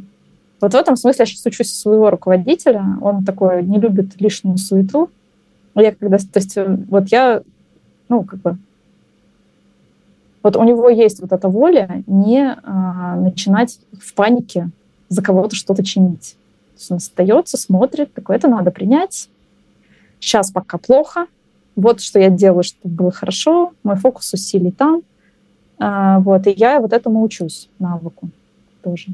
[0.61, 2.85] Вот в этом смысле я сейчас учусь у своего руководителя.
[3.01, 5.11] Он такой не любит лишнюю суету.
[5.75, 7.43] Я когда, то есть э, вот я,
[8.09, 8.59] ну, как бы,
[10.43, 14.71] вот у него есть вот эта воля не а, начинать в панике
[15.09, 16.37] за кого-то что-то чинить.
[16.75, 19.29] То есть он остается, смотрит, такой, это надо принять.
[20.21, 21.27] Сейчас пока плохо.
[21.75, 23.73] Вот что я делаю, чтобы было хорошо.
[23.83, 25.03] Мой фокус усилий там.
[25.79, 28.31] А, вот, и я вот этому учусь навыку
[28.83, 29.09] тоже.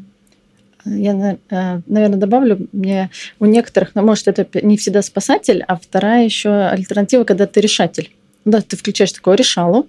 [0.84, 6.24] Я, э, наверное, добавлю, мне у некоторых, ну, может, это не всегда спасатель, а вторая
[6.24, 8.10] еще альтернатива, когда ты решатель.
[8.44, 9.86] Да, ты включаешь такое решалу,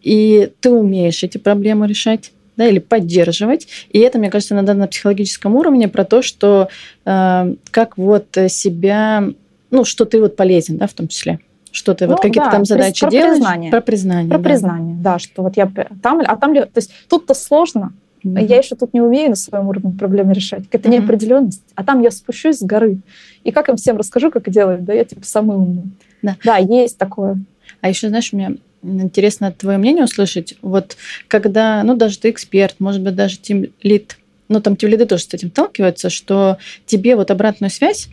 [0.00, 3.68] и ты умеешь эти проблемы решать, да, или поддерживать.
[3.90, 6.68] И это, мне кажется, иногда на психологическом уровне про то, что
[7.04, 9.24] э, как вот себя,
[9.70, 11.38] ну, что ты вот полезен, да, в том числе.
[11.70, 13.36] Что ты ну, вот какие-то да, там задачи про делаешь?
[13.36, 13.70] Признание.
[13.70, 14.28] Про признание.
[14.28, 14.44] Про да.
[14.44, 15.70] признание, да, что вот я
[16.02, 18.46] там, а там, то есть тут-то сложно, Mm-hmm.
[18.46, 20.64] Я еще тут не умею на своем уровне проблемы решать.
[20.70, 20.92] Это mm-hmm.
[20.92, 21.62] неопределенность.
[21.74, 22.98] А там я спущусь с горы.
[23.44, 25.84] И как им всем расскажу, как делать, да, я типа самый умный.
[26.22, 26.36] Да.
[26.44, 27.42] да, есть такое.
[27.80, 30.56] А еще, знаешь, мне интересно твое мнение услышать.
[30.62, 30.96] Вот
[31.28, 35.24] когда, ну, даже ты эксперт, может быть, даже тим лид, ну, там тим лиды тоже
[35.24, 38.08] с этим сталкиваются, что тебе вот обратную связь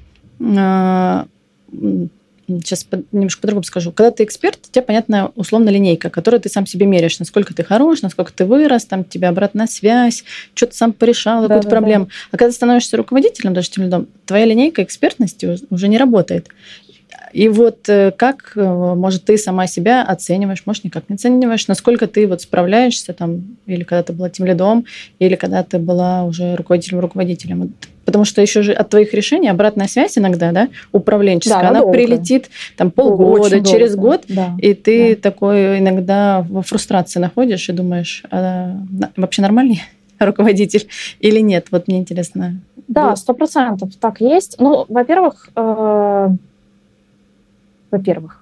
[0.57, 1.27] а,
[2.57, 3.91] сейчас немножко по-другому скажу.
[3.91, 7.63] Когда ты эксперт, у тебя, понятно, условно линейка, которую ты сам себе меряешь, насколько ты
[7.63, 11.75] хорош, насколько ты вырос, там тебе обратная связь, что ты сам порешал, да, какую-то да,
[11.75, 12.05] проблему.
[12.05, 12.11] Да.
[12.31, 16.47] А когда ты становишься руководителем, даже тем лидом, твоя линейка экспертности уже не работает.
[17.33, 22.07] И вот э, как, э, может, ты сама себя оцениваешь, может, никак не оцениваешь, насколько
[22.07, 24.85] ты вот справляешься там, или когда ты была тем лидом,
[25.19, 27.73] или когда ты была уже руководителем-руководителем.
[28.09, 31.93] Потому что еще же от твоих решений обратная связь иногда, да, управленческая, да, она долго.
[31.93, 34.09] прилетит там полгода, Очень через долго.
[34.09, 35.21] год, да, и ты да.
[35.21, 38.77] такой иногда во фрустрации находишь и думаешь, а,
[39.15, 39.83] вообще нормальный
[40.19, 40.87] руководитель
[41.19, 41.67] или нет?
[41.69, 42.59] Вот мне интересно.
[42.87, 44.55] Да, сто процентов так есть.
[44.57, 46.29] Ну, во-первых, э,
[47.91, 48.41] во-первых,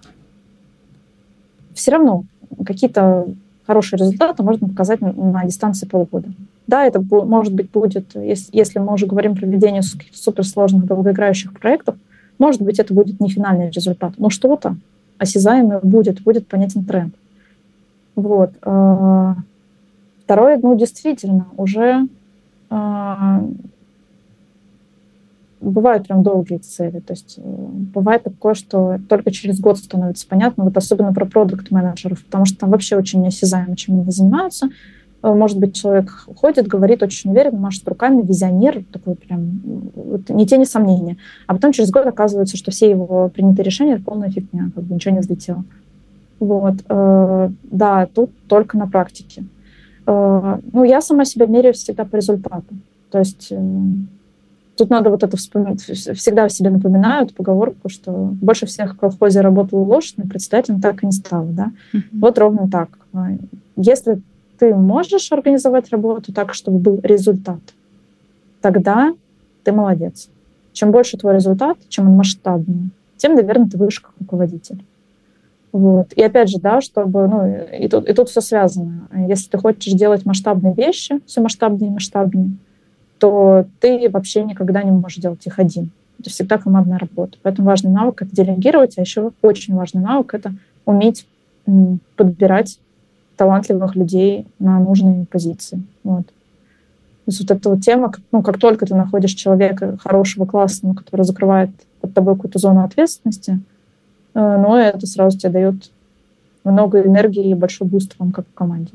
[1.74, 2.24] все равно
[2.66, 3.28] какие-то
[3.68, 6.30] хорошие результаты можно показать на, дистанции полгода.
[6.66, 11.96] Да, это может быть будет, если, если мы уже говорим про ведение суперсложных долгоиграющих проектов,
[12.40, 14.78] может быть, это будет не финальный результат, но что-то
[15.18, 17.14] осязаемое будет, будет понятен тренд.
[18.16, 18.52] Вот.
[18.64, 19.34] Э,
[20.24, 22.08] второе, ну, действительно, уже
[22.70, 23.40] э,
[25.60, 27.00] бывают прям долгие цели.
[27.00, 32.24] То есть э, бывает такое, что только через год становится понятно, вот особенно про продукт-менеджеров,
[32.26, 34.70] потому что там вообще очень неосязаемо, чем они занимаются.
[35.24, 39.62] Э, может быть, человек ходит, говорит очень уверенно, машет руками, визионер, такой прям,
[39.96, 41.18] вот, ни тени сомнения.
[41.48, 45.16] А потом через год оказывается, что все его принятые решения— полная фигня, как бы ничего
[45.16, 45.64] не взлетело.
[46.40, 46.76] Вот.
[46.88, 49.44] Э, да, тут только на практике.
[50.10, 52.76] Ну, я сама себя меряю всегда по результату.
[53.12, 53.52] То есть
[54.78, 55.82] Тут надо вот это вспомнить.
[55.82, 61.08] Всегда себе напоминают поговорку, что больше всех в колхозе работал лошадь, но председателем так и
[61.08, 61.46] не стал.
[61.46, 61.72] Да?
[61.94, 62.02] Uh-huh.
[62.14, 62.90] Вот ровно так.
[63.76, 64.22] Если
[64.60, 67.60] ты можешь организовать работу так, чтобы был результат,
[68.62, 69.14] тогда
[69.64, 70.30] ты молодец.
[70.78, 74.84] чем больше твой результат, чем он масштабнее, тем, наверное, ты выше как руководитель.
[75.72, 76.14] Вот.
[76.14, 79.08] И опять же, да, чтобы, ну, и тут, и тут все связано.
[79.28, 82.52] Если ты хочешь делать масштабные вещи, все масштабнее и масштабнее,
[83.20, 85.92] то ты вообще никогда не можешь делать их один.
[86.20, 87.38] Это всегда командная работа.
[87.42, 90.54] Поэтому важный навык— это делегировать, а еще очень важный навык— это
[90.86, 91.28] уметь
[92.16, 92.80] подбирать
[93.36, 95.84] талантливых людей на нужные позиции.
[96.04, 96.26] Вот.
[96.26, 101.24] То есть вот эта вот тема, ну, как только ты находишь человека хорошего, классного, который
[101.24, 103.60] закрывает под тобой какую-то зону ответственности,
[104.34, 105.92] э, ну, это сразу тебе дает
[106.64, 108.92] много энергии и большой буст вам как в команде.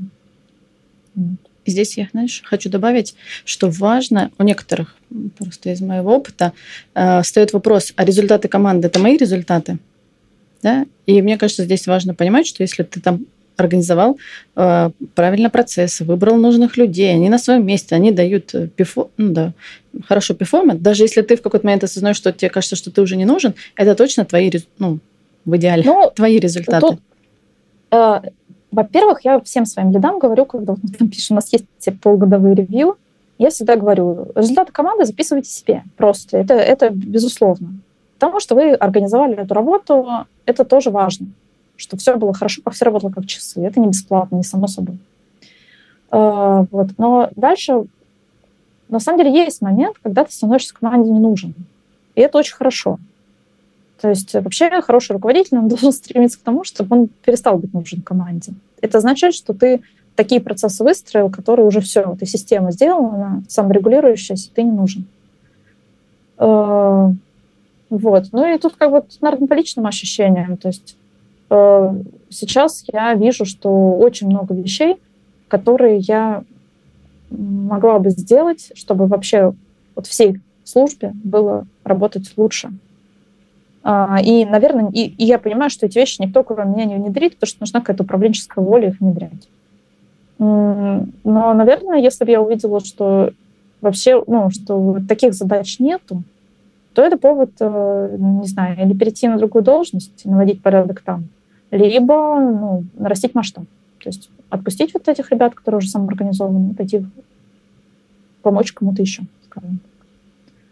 [1.14, 1.51] Вот.
[1.66, 4.96] Здесь я, знаешь, хочу добавить, что важно у некоторых,
[5.38, 6.52] просто из моего опыта,
[6.94, 9.78] э, встает вопрос, а результаты команды– это мои результаты?
[10.62, 10.86] Да?
[11.06, 14.18] И мне кажется, здесь важно понимать, что если ты там организовал
[14.56, 19.32] э, правильно процессы, выбрал нужных людей, они на своем месте, они дают э, пифо, ну
[19.32, 19.52] да,
[20.06, 20.80] хорошо перформанс.
[20.80, 23.54] Даже если ты в какой-то момент осознаешь, что тебе кажется, что ты уже не нужен,
[23.76, 24.98] это точно твои, ну,
[25.44, 26.80] в идеале, ну, твои результаты.
[26.80, 27.00] Тут,
[27.90, 28.20] э,
[28.72, 32.54] во-первых, я всем своим лидам говорю, когда мы там пишем, у нас есть те полугодовые
[32.54, 32.96] ревью,
[33.38, 36.38] я всегда говорю, результаты команды записывайте себе просто.
[36.38, 37.74] Это, это безусловно.
[38.14, 40.06] Потому что вы организовали эту работу,
[40.46, 41.26] это тоже важно.
[41.76, 43.60] Что все было хорошо, все работало как часы.
[43.60, 44.98] Это не бесплатно, не само собой.
[46.10, 46.90] А, вот.
[46.98, 47.84] Но дальше,
[48.88, 51.54] на самом деле, есть момент, когда ты становишься команде не нужен.
[52.14, 52.98] И это очень хорошо.
[54.02, 58.02] То есть вообще хороший руководитель он должен стремиться к тому, чтобы он перестал быть нужен
[58.02, 58.52] команде.
[58.80, 59.82] Это означает, что ты
[60.16, 65.06] такие процессы выстроил, которые уже все, ты система сделана, она саморегулирующаяся, ты не нужен.
[66.36, 67.12] Э,
[67.90, 68.24] вот.
[68.32, 70.56] Ну и тут как бы, наверное, по личным ощущениям.
[70.56, 70.96] То есть
[71.50, 71.94] э,
[72.28, 74.96] сейчас я вижу, что очень много вещей,
[75.46, 76.42] которые я
[77.30, 79.54] могла бы сделать, чтобы вообще
[79.94, 82.72] вот всей службе было работать лучше.
[83.84, 87.34] А, и, наверное, и, и я понимаю, что эти вещи никто, кроме меня, не внедрит,
[87.34, 89.48] потому что нужна какая-то управленческая воля их внедрять.
[90.38, 93.32] Но, наверное, если бы я увидела, что
[93.80, 96.22] вообще, ну, что таких задач нету,
[96.94, 101.28] то это повод, э, не знаю, или перейти на другую должность, наводить порядок там,
[101.70, 103.64] либо ну, нарастить масштаб.
[104.02, 107.06] То есть отпустить вот этих ребят, которые уже самоорганизованы, пойти
[108.42, 109.80] помочь кому-то еще, скажем.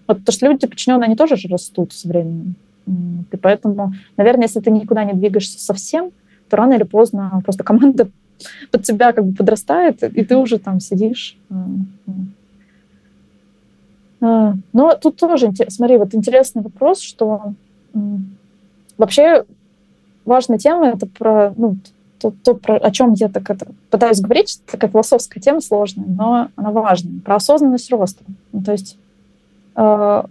[0.07, 2.57] Вот, потому что люди подчиненные, они тоже же растут со временем.
[2.87, 6.11] И поэтому, наверное, если ты никуда не двигаешься совсем,
[6.49, 8.09] то рано или поздно просто команда
[8.71, 11.37] под тебя как бы подрастает, и ты уже там сидишь.
[14.23, 17.55] А, но тут тоже, смотри, вот интересный вопрос, что
[18.99, 19.45] вообще
[20.25, 21.77] важная тема это про, ну,
[22.21, 26.49] то, то про, о чем я так это пытаюсь говорить, такая философская тема сложная, но
[26.55, 28.23] она важная, про осознанность роста.
[28.53, 28.99] Ну, то есть
[29.75, 30.27] а,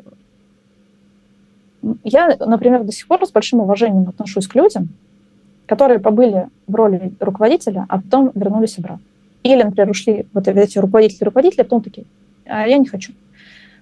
[2.04, 4.90] я, например, до сих пор с большим уважением отношусь к людям,
[5.66, 9.04] которые побыли в роли руководителя, а потом вернулись обратно.
[9.44, 12.06] Или, например, ушли вот эти руководители руководители, а потом такие,
[12.46, 13.14] а я не хочу.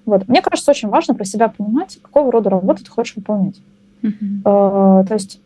[0.05, 0.27] Вот.
[0.27, 3.59] Мне кажется, очень важно про себя понимать, какого рода работу ты хочешь выполнять.
[4.03, 4.43] Mm-hmm.
[4.43, 5.41] Uh, то есть,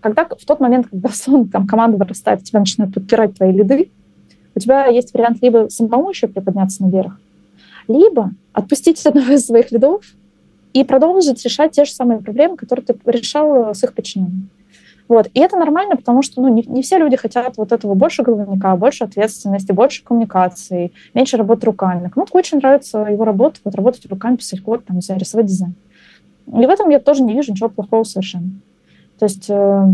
[0.00, 3.90] когда в тот момент, когда сон, там, команда вырастает, тебя начинают подпирать твои лиды,
[4.54, 7.18] у тебя есть вариант либо самому еще приподняться наверх,
[7.88, 10.04] либо отпустить одного из своих лидов
[10.72, 14.48] и продолжить решать те же самые проблемы, которые ты решал с их подчиненными.
[15.10, 15.26] Вот.
[15.34, 18.76] И это нормально, потому что ну, не, не все люди хотят вот этого больше головника,
[18.76, 22.08] больше ответственности, больше коммуникации, меньше работы руками.
[22.08, 25.74] Кому-то очень нравится его работа, вот работать руками, писать код, там, рисовать дизайн.
[26.46, 28.50] И в этом я тоже не вижу ничего плохого совершенно.
[29.18, 29.86] То есть э,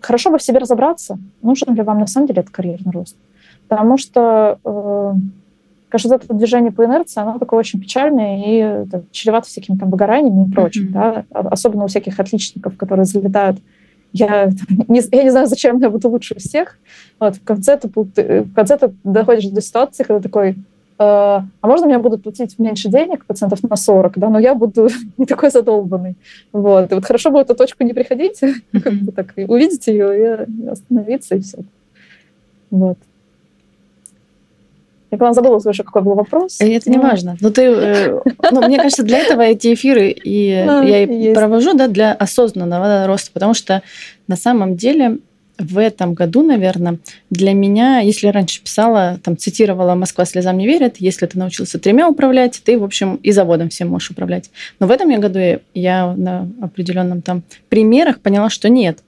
[0.00, 3.16] хорошо бы в себе разобраться, нужен ли вам на самом деле этот карьерный рост.
[3.68, 5.12] Потому что э,
[5.94, 10.48] Конечно, это движение по инерции, оно такое очень печальное и это, чревато всякими там выгораниями
[10.48, 10.88] и прочим.
[10.88, 10.92] Mm-hmm.
[10.92, 11.24] Да?
[11.30, 13.58] А, особенно у всяких отличников, которые залетают
[14.12, 14.50] я
[14.88, 16.80] не, я не знаю, зачем я буду лучше всех.
[17.20, 20.54] Вот, в конце ты, в конце ты доходишь до ситуации, когда такой, э,
[20.98, 25.26] а можно мне будут платить меньше денег, процентов на 40, да, но я буду не
[25.26, 26.16] такой задолбанный.
[26.52, 26.90] Вот.
[26.90, 28.40] И вот хорошо бы в эту точку не приходить,
[28.72, 31.58] как бы так, увидеть ее и остановиться, и все.
[32.72, 32.98] Вот.
[35.14, 36.60] Я, главное, забыла уже, какой был вопрос.
[36.60, 37.36] Э, это не важно.
[37.40, 41.86] Но ты, э, ну, мне кажется, для этого эти эфиры и я и провожу, да,
[41.86, 43.82] для осознанного роста, потому что
[44.26, 45.18] на самом деле
[45.56, 46.98] в этом году, наверное,
[47.30, 51.78] для меня, если я раньше писала, там, цитировала «Москва слезам не верит», если ты научился
[51.78, 54.50] тремя управлять, ты, в общем, и заводом всем можешь управлять.
[54.80, 55.38] Но в этом году
[55.74, 58.98] я на определенном там примерах поняла, что нет.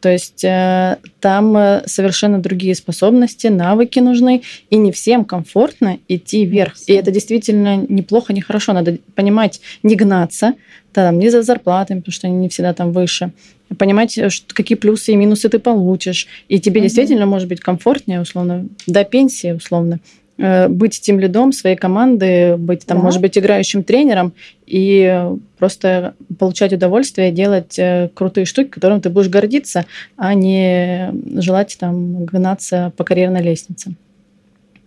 [0.00, 6.44] То есть э, там э, совершенно другие способности, навыки нужны, и не всем комфортно идти
[6.44, 6.74] вверх.
[6.86, 8.72] И это действительно неплохо, не хорошо.
[8.72, 10.54] Надо понимать, не гнаться,
[10.92, 13.32] там, не за зарплатами, потому что они не всегда там выше.
[13.78, 16.26] Понимать, э, что, какие плюсы и минусы ты получишь.
[16.48, 16.84] И тебе mm-hmm.
[16.84, 20.00] действительно может быть комфортнее, условно, до пенсии, условно,
[20.38, 23.04] быть тем лидом своей команды, быть там, да.
[23.04, 24.34] может быть, играющим тренером
[24.66, 25.24] и
[25.58, 31.10] просто получать удовольствие, делать э, крутые штуки, которым ты будешь гордиться, а не
[31.40, 33.94] желать там гнаться по карьерной лестнице.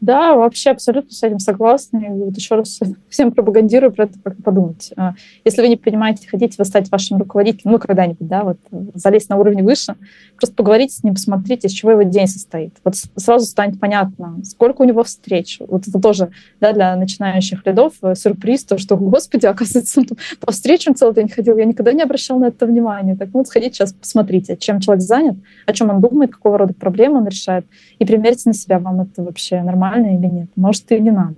[0.02, 1.98] Да, вообще абсолютно с этим согласна.
[1.98, 2.80] И вот еще раз
[3.10, 4.92] всем пропагандирую про это подумать.
[4.96, 8.58] А, если вы не понимаете, хотите вы стать вашим руководителем, ну, когда-нибудь, да, вот
[8.94, 9.96] залезть на уровень выше,
[10.38, 12.76] просто поговорите с ним, посмотрите, из чего его день состоит.
[12.84, 15.60] Вот сразу станет понятно, сколько у него встреч.
[15.68, 16.32] Вот это тоже,
[16.62, 20.08] да, для начинающих лидов э, сюрприз, то, что, господи, оказывается, он
[20.40, 23.18] по встречам целый день ходил, я никогда не обращал на это внимания.
[23.18, 25.36] Так, вот сходите сейчас, посмотрите, чем человек занят,
[25.66, 27.66] о чем он думает, какого рода проблемы он решает,
[27.98, 30.50] и примерьте на себя, вам это вообще нормально нормально или нет.
[30.56, 31.36] Может, и не надо.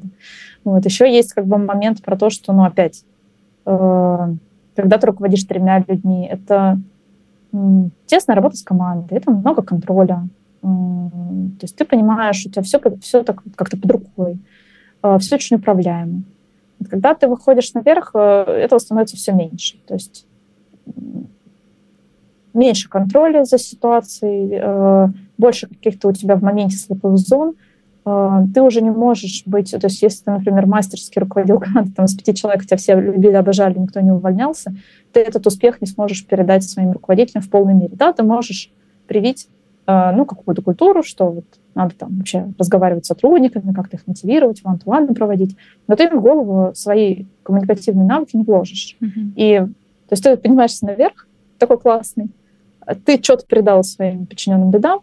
[0.63, 0.85] Вот.
[0.85, 3.03] Еще есть как бы момент про то, что, ну, опять,
[3.65, 4.33] э,
[4.75, 6.79] когда ты руководишь тремя людьми, это
[7.51, 7.57] э,
[8.05, 10.27] тесная работа с командой, это много контроля.
[10.61, 14.39] Э, то есть ты понимаешь, у тебя все, все так как-то под рукой,
[15.03, 16.21] э, все очень управляемо.
[16.79, 19.77] Вот когда ты выходишь наверх, э, этого становится все меньше.
[19.87, 20.27] То есть
[22.53, 27.55] меньше контроля за ситуацией, э, больше каких-то у тебя в моменте слепых зон–
[28.03, 32.15] ты уже не можешь быть, то есть если ты, например, мастерски руководил командой там, из
[32.15, 34.73] пяти человек, тебя все любили, обожали, никто не увольнялся,
[35.13, 37.95] ты этот успех не сможешь передать своим руководителям в полной мере.
[37.95, 38.71] Да, ты можешь
[39.07, 39.47] привить
[39.85, 41.45] а, ну, какую-то культуру, что вот
[41.75, 45.55] надо там вообще разговаривать с сотрудниками, как-то их мотивировать, ван ту проводить,
[45.87, 48.97] но ты им в голову свои коммуникативные навыки не вложишь.
[49.01, 49.33] Mm-hmm.
[49.35, 51.27] И то есть ты поднимаешься наверх,
[51.57, 52.29] такой классный,
[53.05, 55.01] ты что-то передал своим подчиненным бедам,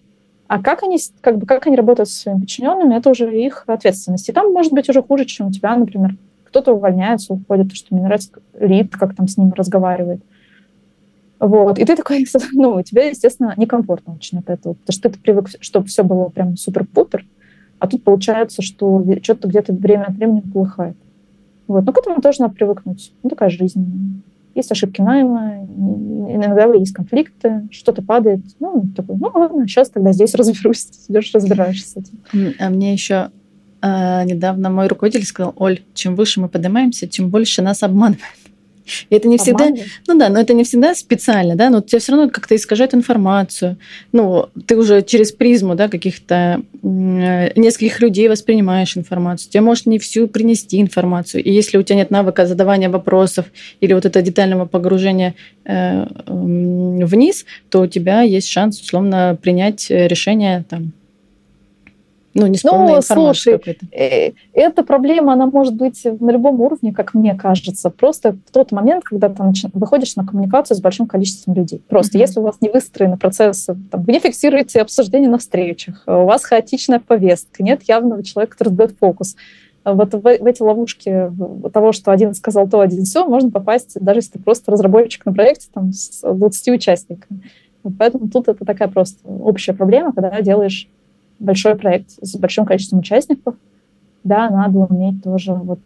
[0.48, 4.28] а как они, как бы, как они работают со своими подчиненными, это уже их ответственность.
[4.30, 8.04] И там может быть уже хуже, чем у тебя, например, кто-то увольняется, уходит, что мне
[8.04, 10.22] нравится Рид, как там с ним разговаривает.
[11.38, 11.78] Вот.
[11.78, 15.86] И ты такой, ну, тебе, естественно, некомфортно очень от этого, потому что ты привык, чтобы
[15.86, 17.26] все было прям супер-пупер,
[17.78, 20.96] а тут получается, что что-то где-то время от времени полыхает.
[21.66, 21.84] Вот.
[21.84, 23.12] Но к этому тоже надо привыкнуть.
[23.22, 24.22] Ну, такая жизнь
[24.58, 25.66] есть ошибки найма,
[26.28, 28.40] иногда есть конфликты, что-то падает.
[28.60, 32.54] Ну, такой, ну ладно, сейчас тогда здесь разберусь, идешь разбираешься с этим.
[32.58, 33.30] А мне еще
[33.82, 38.22] э, недавно мой руководитель сказал, Оль, чем выше мы поднимаемся, тем больше нас обманывают.
[39.10, 39.68] И это не всегда,
[40.06, 43.76] ну да, но это не всегда специально, да, но тебе все равно как-то искажает информацию.
[44.12, 49.50] Ну, ты уже через призму, да, каких-то нескольких людей воспринимаешь информацию.
[49.50, 51.42] Тебе может не всю принести информацию.
[51.42, 53.46] И если у тебя нет навыка задавания вопросов
[53.80, 55.34] или вот этого детального погружения
[55.64, 60.92] э, вниз, то у тебя есть шанс, условно, принять решение там
[62.38, 63.60] ну, не с полной ну, слушай,
[63.92, 67.90] э, эта проблема, она может быть на любом уровне, как мне кажется.
[67.90, 71.82] Просто в тот момент, когда ты выходишь на коммуникацию с большим количеством людей.
[71.88, 72.20] Просто mm-hmm.
[72.20, 76.44] если у вас не выстроены процессы, там, вы не фиксируете обсуждения на встречах, у вас
[76.44, 79.36] хаотичная повестка, нет явного человека, который дает фокус.
[79.84, 81.30] Вот в, в эти ловушки
[81.72, 85.32] того, что один сказал то, один все, можно попасть, даже если ты просто разработчик на
[85.32, 87.42] проекте там, с 20 участниками.
[87.98, 90.88] Поэтому тут это такая просто общая проблема, когда делаешь
[91.38, 93.54] большой проект с большим количеством участников,
[94.24, 95.80] да, надо уметь тоже вот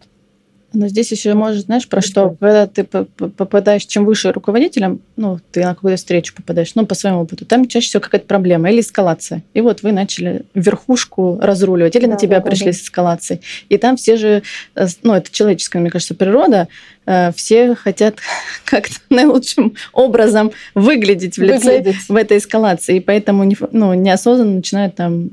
[0.72, 5.62] но здесь еще может, знаешь, про что, когда ты попадаешь, чем выше руководителем, ну, ты
[5.62, 9.42] на какую-то встречу попадаешь, ну, по своему опыту, там чаще всего какая-то проблема или эскалация.
[9.54, 12.72] И вот вы начали верхушку разруливать, или да, на тебя да, пришли да.
[12.72, 13.40] с эскалацией.
[13.68, 14.42] И там все же,
[14.74, 16.68] э, ну, это человеческая, мне кажется, природа,
[17.06, 18.16] э, все хотят
[18.64, 22.08] как-то наилучшим образом выглядеть в лице выглядеть.
[22.08, 22.96] в этой эскалации.
[22.96, 25.30] И поэтому ну, неосознанно начинают там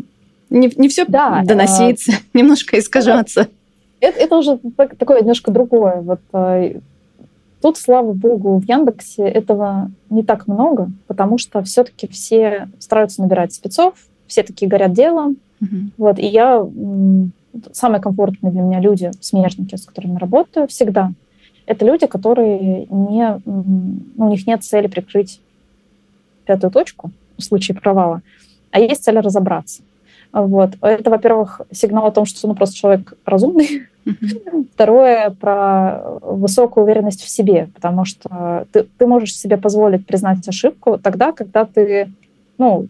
[0.50, 2.16] не, не все да, доноситься, а...
[2.38, 3.48] немножко искажаться.
[4.00, 4.60] Это, это уже
[4.98, 6.02] такое немножко другое.
[6.02, 6.80] Вот э,
[7.62, 13.54] тут, слава богу, в Яндексе этого не так много, потому что все-таки все стараются набирать
[13.54, 13.96] спецов,
[14.28, 15.38] все такие горят делом.
[15.62, 15.90] Mm-hmm.
[15.98, 16.66] Вот, и я
[17.74, 21.12] самые комфортные для меня люди, смежники, с которыми работаю всегда,
[21.66, 25.40] это люди, которые не, ну, у них нет цели прикрыть
[26.46, 28.22] пятую точку в случае провала,
[28.72, 29.84] а есть цель разобраться.
[30.32, 30.72] Вот.
[30.82, 33.84] Это, во-первых, сигнал о том, что ну, просто человек разумный.
[34.74, 40.98] Второе, про высокую уверенность в себе, потому что ты, ты можешь себе позволить признать ошибку
[40.98, 42.10] тогда, когда ты,
[42.58, 42.88] ну,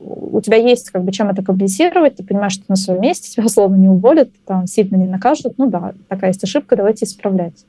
[0.00, 3.30] у тебя есть как бы чем это компенсировать, ты понимаешь, что ты на своем месте,
[3.30, 7.64] тебя условно не уволят, там сильно не накажут, ну да, такая есть ошибка, давайте исправлять.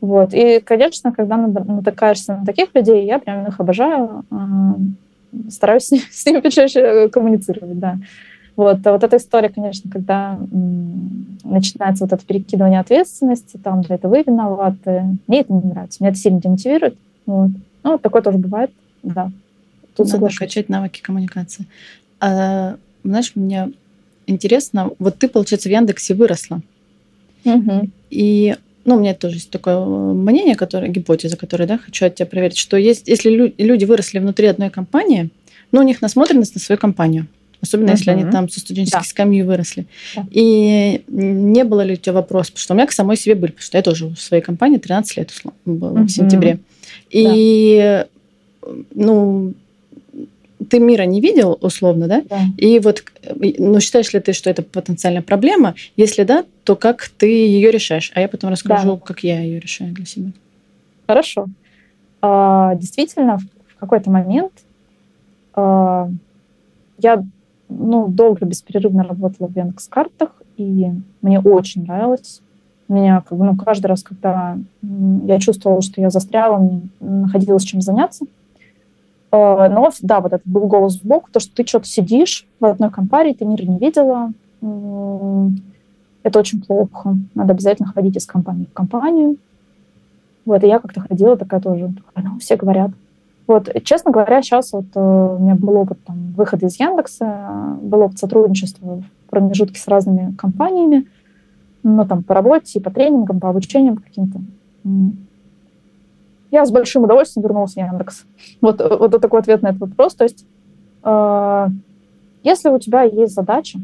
[0.00, 0.34] Вот.
[0.34, 4.24] И, конечно, когда натыкаешься на таких людей, я прям их обожаю,
[5.50, 7.98] стараюсь с, ними, с ними чаще коммуницировать, да.
[8.54, 13.94] Вот, а вот эта история, конечно, когда м, начинается вот это перекидывание ответственности, там, для
[13.94, 16.96] этого вы виноваты, мне это не нравится, меня это сильно демотивирует.
[17.24, 17.50] Вот.
[17.82, 18.70] Ну, такое тоже бывает,
[19.02, 19.30] да.
[19.96, 20.38] Тут Надо соглашусь.
[20.38, 21.66] качать навыки коммуникации.
[22.20, 23.72] А, знаешь, мне
[24.26, 26.60] интересно, вот ты, получается, в Яндексе выросла.
[27.44, 27.88] Угу.
[28.10, 32.14] И ну, у меня тоже есть такое э, мнение, которое, гипотеза, которую, да, хочу от
[32.14, 35.30] тебя проверить, что есть, если люди выросли внутри одной компании,
[35.70, 37.26] ну, у них насмотренность на свою компанию.
[37.60, 37.96] Особенно, uh-huh.
[37.96, 39.04] если они там со студенческой да.
[39.04, 39.86] скамьи выросли.
[40.16, 40.26] Да.
[40.32, 42.50] И не было ли у тебя вопроса?
[42.50, 44.78] Потому что у меня к самой себе были, потому что я тоже в своей компании
[44.78, 45.32] 13 лет
[45.64, 46.04] было uh-huh.
[46.06, 46.58] в сентябре.
[47.10, 48.04] И,
[48.62, 48.72] да.
[48.96, 49.54] ну,
[50.72, 52.22] ты мира не видел, условно, да?
[52.30, 52.40] да?
[52.56, 53.04] И вот,
[53.58, 55.74] ну, считаешь ли ты, что это потенциальная проблема?
[55.98, 58.10] Если да, то как ты ее решаешь?
[58.14, 58.96] А я потом расскажу, да.
[58.96, 60.30] как я ее решаю для себя.
[61.06, 61.44] Хорошо.
[62.22, 64.52] А, действительно, в какой-то момент
[65.54, 66.08] а,
[66.96, 67.22] я
[67.68, 70.86] ну, долго беспрерывно работала в Яндекс.Картах, и
[71.20, 72.40] мне очень нравилось.
[72.88, 74.56] Меня как бы, ну, каждый раз, когда
[75.26, 78.24] я чувствовала, что я застряла, мне находилось чем заняться.
[79.32, 82.66] А, но, да, вот этот был голос в бок, то, что ты что-то сидишь в
[82.66, 84.30] одной компании, ты мира не видела,
[86.22, 87.16] это очень плохо.
[87.34, 89.36] Надо обязательно ходить из компании в компанию.
[90.44, 92.90] Вот, и я как-то ходила такая тоже, ну, все говорят,
[93.46, 98.00] вот, честно говоря, сейчас вот э, у меня был опыт там, выхода из Яндекса, был
[98.00, 101.06] опыт сотрудничества в промежутке с разными компаниями,
[101.82, 104.40] ну, там, по работе, по тренингам, по обучениям каким-то.
[106.52, 108.24] Я с большим удовольствием вернулась в Яндекс.
[108.60, 110.14] Вот, вот такой ответ на этот вопрос.
[110.14, 110.46] То есть,
[111.02, 111.68] э,
[112.44, 113.80] если у тебя есть задача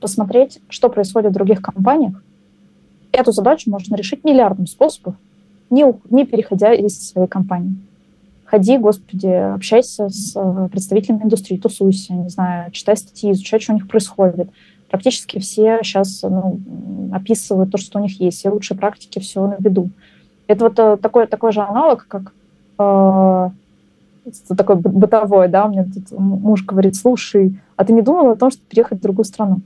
[0.00, 2.20] посмотреть, что происходит в других компаниях,
[3.12, 5.14] эту задачу можно решить миллиардом способов,
[5.70, 7.76] не, не переходя из своей компании
[8.50, 13.76] ходи, господи, общайся с э, представителями индустрии, тусуйся, не знаю, читай статьи, изучай, что у
[13.76, 14.50] них происходит.
[14.90, 16.60] Практически все сейчас ну,
[17.12, 19.90] описывают то, что у них есть, все лучшие практики, все на виду.
[20.50, 22.32] Это вот э, такой, такой же аналог, как
[22.76, 23.50] э,
[24.56, 28.50] такой бытовой, да, у меня тут муж говорит, слушай, а ты не думала о том,
[28.50, 29.60] чтобы переехать в другую страну?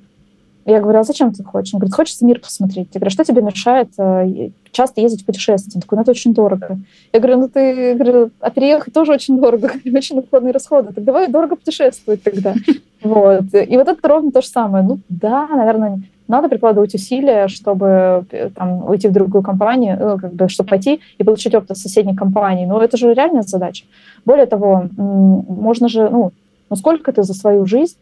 [0.66, 1.72] Я говорю, а зачем ты хочешь?
[1.72, 2.88] Он говорит, хочется мир посмотреть.
[2.92, 5.72] Я говорю, что тебе мешает э, часто ездить в путешествия?
[5.74, 6.78] Он такой, ну это очень дорого.
[7.14, 10.92] Я говорю, ну ты, говорю, а переехать тоже очень дорого, очень накладные расходы.
[10.92, 12.54] Так давай дорого путешествовать тогда.
[13.02, 13.44] Вот.
[13.52, 14.82] И вот это ровно то же самое.
[14.82, 20.32] Ну да, наверное, надо прикладывать усилия, чтобы э, там, уйти в другую компанию, ну, как
[20.32, 22.66] бы, чтобы пойти и получить опыт соседней компании.
[22.66, 23.84] Но это же реальная задача.
[24.24, 26.32] Более того, можно же, ну,
[26.70, 27.96] ну сколько ты за свою жизнь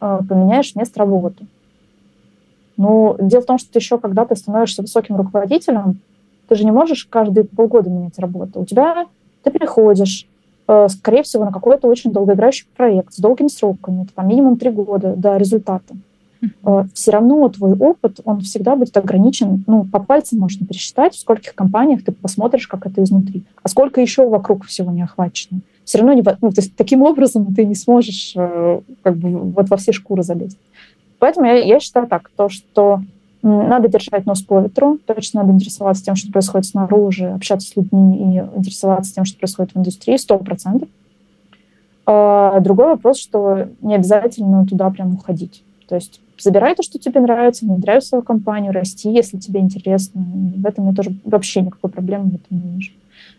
[0.00, 1.46] э, поменяешь место работы?
[2.76, 6.00] Ну, дело в том, что ты еще, когда ты становишься высоким руководителем,
[6.48, 8.60] ты же не можешь каждые полгода менять работу.
[8.60, 9.06] У тебя
[9.44, 10.26] ты приходишь,
[10.66, 15.14] э, скорее всего, на какой-то очень долгоиграющий проект с долгими сроками, там минимум три года
[15.14, 15.94] до результата.
[16.42, 16.88] Mm-hmm.
[16.94, 21.54] Все равно твой опыт, он всегда будет ограничен, ну, по пальцам можно пересчитать, в скольких
[21.54, 23.44] компаниях ты посмотришь, как это изнутри.
[23.62, 25.60] А сколько еще вокруг всего не охвачено.
[25.84, 29.68] Все равно не, ну, то есть, таким образом ты не сможешь э, как бы вот
[29.68, 30.58] во все шкуры залезть.
[31.18, 33.00] Поэтому я, я считаю так, то, что
[33.42, 38.16] надо держать нос по ветру, точно надо интересоваться тем, что происходит снаружи, общаться с людьми
[38.16, 40.88] и интересоваться тем, что происходит в индустрии, сто процентов.
[42.06, 45.62] А другой вопрос, что не обязательно туда прям уходить.
[45.88, 50.22] То есть забирай то, что тебе нравится, внедряй в свою компанию, расти, если тебе интересно.
[50.22, 52.92] В этом я тоже вообще никакой проблемы в этом не вижу.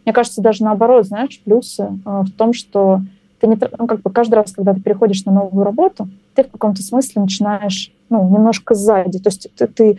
[0.05, 3.01] Мне кажется, даже наоборот, знаешь, плюсы э, в том, что
[3.39, 6.51] ты не, ну, как бы каждый раз, когда ты переходишь на новую работу, ты в
[6.51, 9.19] каком-то смысле начинаешь ну, немножко сзади.
[9.19, 9.97] То есть ты, ты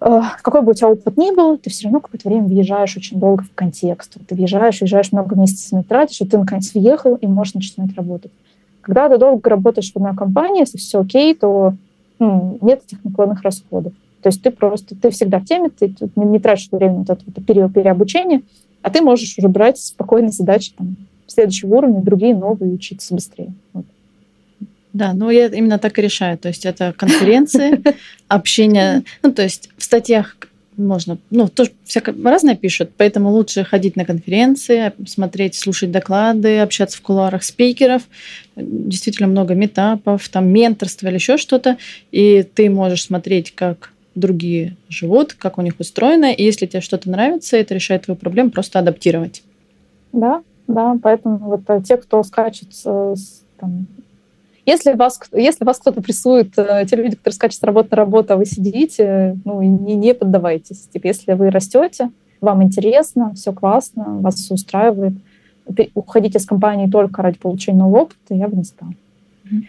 [0.00, 3.18] э, какой бы у тебя опыт ни был, ты все равно какое-то время въезжаешь очень
[3.18, 4.16] долго в контекст.
[4.26, 8.32] Ты въезжаешь, въезжаешь много месяцев тратишь, и ты наконец въехал и можешь начинать работать.
[8.80, 11.74] Когда ты долго работаешь в одной компании, если все окей, то
[12.18, 13.92] ну, нет этих накладных расходов.
[14.22, 17.46] То есть ты просто, ты всегда в теме, ты, не, не тратишь время вот этот
[17.46, 18.42] период переобучения,
[18.82, 20.96] а ты можешь уже брать спокойно задачи там,
[21.26, 23.52] следующего уровня, другие новые, учиться быстрее.
[23.72, 23.84] Вот.
[24.92, 26.38] Да, ну я именно так и решаю.
[26.38, 27.80] То есть это конференции,
[28.28, 29.04] общение.
[29.22, 30.36] Ну, то есть в статьях
[30.78, 36.98] можно, ну, тоже всякое разное пишут, поэтому лучше ходить на конференции, смотреть, слушать доклады, общаться
[36.98, 38.02] в кулуарах спикеров.
[38.56, 41.76] Действительно много метапов, там менторство или еще что-то.
[42.12, 46.32] И ты можешь смотреть, как другие живут, как у них устроено.
[46.32, 49.42] И если тебе что-то нравится, это решает твою проблему, просто адаптировать.
[50.12, 53.86] Да, да, поэтому вот э, те, кто скачет с, там,
[54.68, 58.34] если вас, если вас кто-то прессует, э, те люди, которые скачут с работы на работу,
[58.34, 60.88] а вы сидите, ну, не, не поддавайтесь.
[60.92, 62.10] Типа, если вы растете,
[62.40, 65.14] вам интересно, все классно, вас все устраивает,
[65.94, 68.92] уходить из компании только ради получения нового опыта я бы не стала.
[69.44, 69.64] Mm-hmm.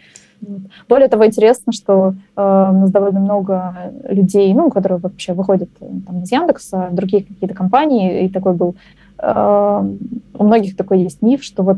[0.88, 5.86] Более того, интересно, что э, у нас довольно много людей, ну, которые вообще выходят э,
[6.06, 8.76] там, из Яндекса, другие какие-то компании, и такой был...
[9.18, 9.84] Э,
[10.34, 11.78] у многих такой есть миф, что вот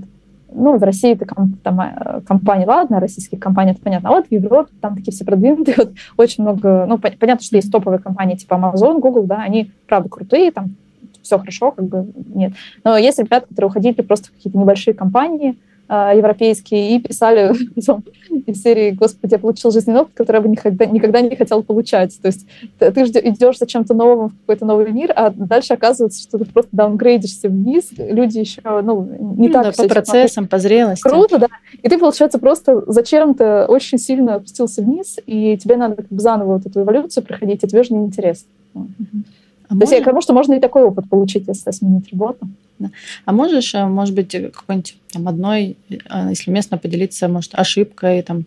[0.53, 1.25] ну, в России это
[1.63, 5.25] там, э, компании, ладно, российские компании, это понятно, а вот в Европе там такие все
[5.25, 9.71] продвинутые, вот очень много, ну, понятно, что есть топовые компании типа Amazon, Google, да, они,
[9.87, 10.75] правда, крутые, там
[11.21, 12.53] все хорошо, как бы нет.
[12.83, 15.57] Но есть ребята, которые уходили просто в какие-то небольшие компании,
[15.91, 17.53] европейские и писали
[18.45, 22.17] из серии «Господи, я получил жизненный опыт, который я бы никогда, никогда не хотел получать».
[22.21, 22.47] То есть
[22.79, 26.45] ты, ты идешь за чем-то новым в какой-то новый мир, а дальше оказывается, что ты
[26.45, 29.03] просто даунгрейдишься вниз, люди еще ну,
[29.37, 31.03] не ну, так да, по процессам, по зрелости.
[31.03, 31.47] Круто, да.
[31.81, 36.53] И ты, получается, просто зачем-то очень сильно опустился вниз, и тебе надо как бы заново
[36.53, 38.47] вот эту эволюцию проходить, и тебе же неинтересно.
[38.75, 39.23] Mm-hmm.
[39.71, 39.91] А То можешь...
[39.91, 42.45] есть, потому что можно и такой опыт получить, если сменить работу.
[42.79, 42.89] Да.
[43.23, 45.95] А можешь, э, может быть, какой-нибудь там одной, э,
[46.29, 48.43] если местно поделиться, может, ошибкой, там,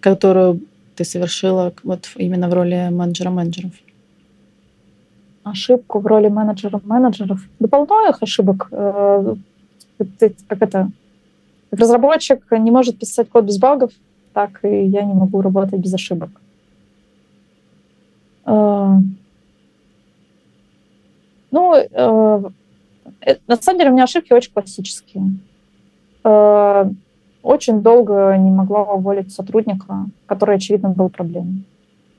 [0.00, 0.60] которую
[0.96, 3.72] ты совершила вот именно в роли менеджера менеджеров?
[5.42, 7.46] Ошибку в роли менеджера менеджеров?
[7.60, 8.68] Да полно их ошибок.
[8.70, 9.34] Э,
[10.48, 10.90] как это?
[11.70, 13.90] Как разработчик не может писать код без багов,
[14.32, 16.30] так и я не могу работать без ошибок.
[21.54, 22.50] Ну, э,
[23.20, 25.36] э, на самом деле у меня ошибки очень классические.
[26.24, 26.90] Э,
[27.44, 31.62] очень долго не могла уволить сотрудника, который, очевидно, был проблемой.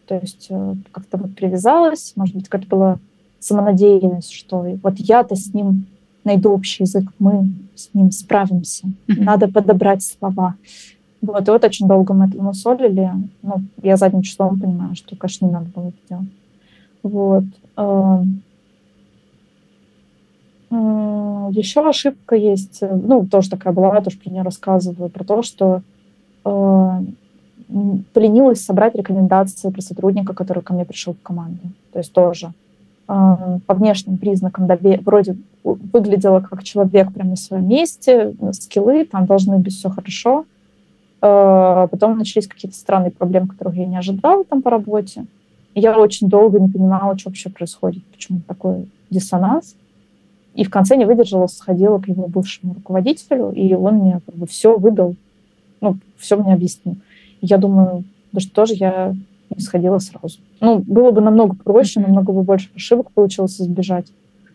[0.07, 2.99] То есть э, как-то вот привязалась, может быть, какая-то была
[3.39, 5.87] самонадеянность, что вот я-то с ним
[6.23, 10.55] найду общий язык, мы с ним справимся, надо подобрать слова.
[11.21, 13.11] Вот, и вот очень долго мы это насолили.
[13.41, 16.29] Ну, я задним числом понимаю, что, конечно, не надо было это делать.
[17.75, 18.44] Вот.
[21.51, 25.81] Еще ошибка есть, э, ну, тоже такая была, тоже про нее рассказываю, про то, что
[26.43, 26.89] э,
[28.13, 31.59] поленилась собрать рекомендации про сотрудника, который ко мне пришел в команду.
[31.93, 32.51] То есть тоже
[33.07, 39.25] э, по внешним признакам дове- вроде выглядела как человек прямо на своем месте, скиллы, там
[39.25, 40.45] должны быть все хорошо.
[41.21, 45.25] Потом начались какие-то странные проблемы, которых я не ожидала там по работе.
[45.73, 49.75] Я очень долго не понимала, что вообще происходит, почему такой диссонанс.
[50.55, 54.47] И в конце не выдержала, сходила к его бывшему руководителю, и он мне как бы
[54.47, 55.15] все выдал,
[55.81, 56.95] ну, все мне объяснил.
[57.41, 59.13] И я думаю, да что же я
[59.49, 60.39] не сходила сразу.
[60.61, 64.07] Ну, было бы намного проще, намного бы больше ошибок получилось избежать.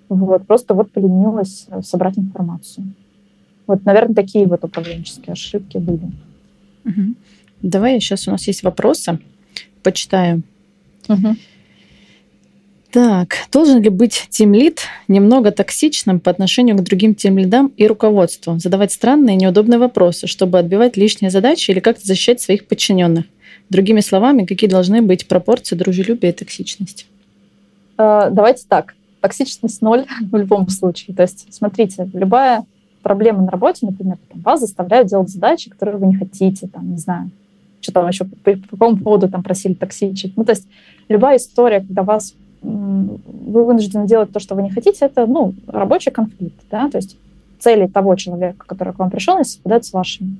[0.08, 2.94] Вот, просто вот поленилась э, собрать информацию.
[3.66, 6.10] Вот, наверное, такие вот управленческие ошибки были.
[6.84, 7.14] Угу.
[7.62, 9.20] Давай, сейчас у нас есть вопросы.
[9.82, 10.42] Почитаю.
[11.08, 11.36] Угу.
[12.92, 18.58] Так, должен ли быть тимлид немного токсичным по отношению к другим тимлидам и руководству?
[18.58, 23.26] Задавать странные и неудобные вопросы, чтобы отбивать лишние задачи или как-то защищать своих подчиненных?
[23.68, 27.06] Другими словами, какие должны быть пропорции дружелюбия и токсичности?
[27.96, 28.96] Э, давайте так.
[29.20, 31.14] Токсичность ноль в любом случае.
[31.14, 32.64] То есть, смотрите, любая
[33.02, 36.98] проблема на работе, например, там, вас заставляют делать задачи, которые вы не хотите, там, не
[36.98, 37.30] знаю,
[37.80, 40.36] что там еще, по, по какому поводу там просили токсичить.
[40.36, 40.66] Ну, то есть
[41.08, 46.10] любая история, когда вас вы вынуждены делать то, что вы не хотите, это ну, рабочий
[46.10, 46.60] конфликт.
[46.70, 46.88] Да?
[46.90, 47.16] То есть
[47.58, 50.36] цели того человека, который к вам пришел, не совпадают с вашими.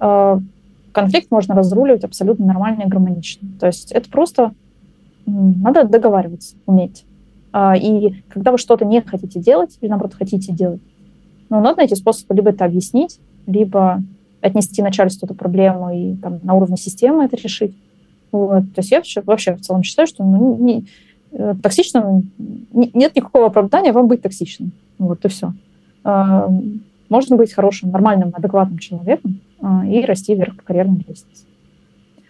[0.00, 0.38] Э,
[0.92, 3.48] конфликт можно разруливать абсолютно нормально и гармонично.
[3.60, 4.52] То есть это просто
[5.26, 7.04] надо договариваться, уметь.
[7.52, 10.80] А, и когда вы что-то не хотите делать, или наоборот хотите делать,
[11.48, 14.02] ну, надо найти способ либо это объяснить, либо
[14.40, 17.74] отнести начальству эту проблему и там, на уровне системы это решить.
[18.32, 18.62] Вот.
[18.74, 20.86] То есть я вообще, вообще в целом считаю, что ну, не,
[21.62, 22.30] токсичным
[22.72, 24.72] нет никакого оправдания вам быть токсичным.
[24.98, 25.52] Вот и все.
[26.04, 26.48] А,
[27.08, 31.44] можно быть хорошим, нормальным, адекватным человеком а, и расти вверх по карьерной лестнице.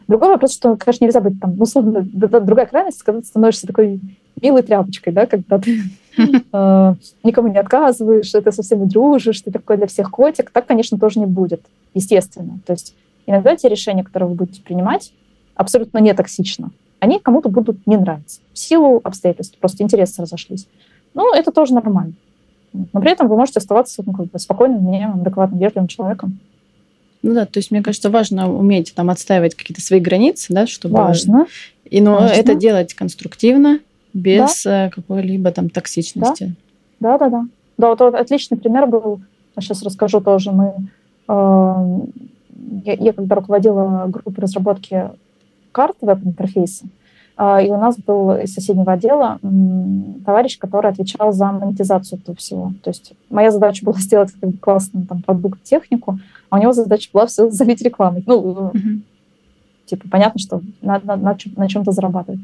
[0.09, 4.01] Другой вопрос, что, конечно, нельзя быть там, ну, условно, другая крайность, когда ты становишься такой
[4.41, 5.81] милой тряпочкой, да, когда ты
[6.19, 6.95] э,
[7.25, 11.21] никому не отказываешь, ты со всеми дружишь, ты такой для всех котик, так, конечно, тоже
[11.21, 11.63] не будет,
[11.95, 12.59] естественно.
[12.67, 12.95] То есть
[13.27, 15.13] иногда те решения, которые вы будете принимать,
[15.55, 16.73] абсолютно не токсично
[17.03, 20.69] они кому-то будут не нравиться в силу обстоятельств, просто интересы разошлись.
[21.15, 22.13] Ну, это тоже нормально.
[22.73, 26.39] Но при этом вы можете оставаться ну, как бы спокойным, вменяемым, адекватным, вежливым человеком.
[27.25, 30.95] Ну да, то есть мне кажется, важно уметь там отстаивать какие-то свои границы, да, чтобы...
[30.95, 31.47] Важно.
[31.85, 32.35] И но важно.
[32.35, 33.81] это делать конструктивно,
[34.15, 34.87] без да.
[34.87, 36.55] Э, какой-либо там токсичности.
[37.01, 37.45] Да, да, да.
[37.79, 39.21] Да, вот, вот отличный пример был,
[39.59, 40.73] сейчас расскажу тоже, мы...
[41.27, 41.99] Э,
[42.85, 45.11] я, я когда руководила группой разработки
[45.73, 46.87] карт веб-интерфейса,
[47.39, 49.41] и у нас был из соседнего отдела
[50.25, 52.73] товарищ, который отвечал за монетизацию этого всего.
[52.85, 56.19] То есть моя задача была сделать как бы, классную там, продукт, технику,
[56.51, 58.23] а у него задача была все залить рекламой.
[58.27, 59.01] Ну, mm-hmm.
[59.87, 62.41] типа, понятно, что надо, надо на, на чем-то зарабатывать.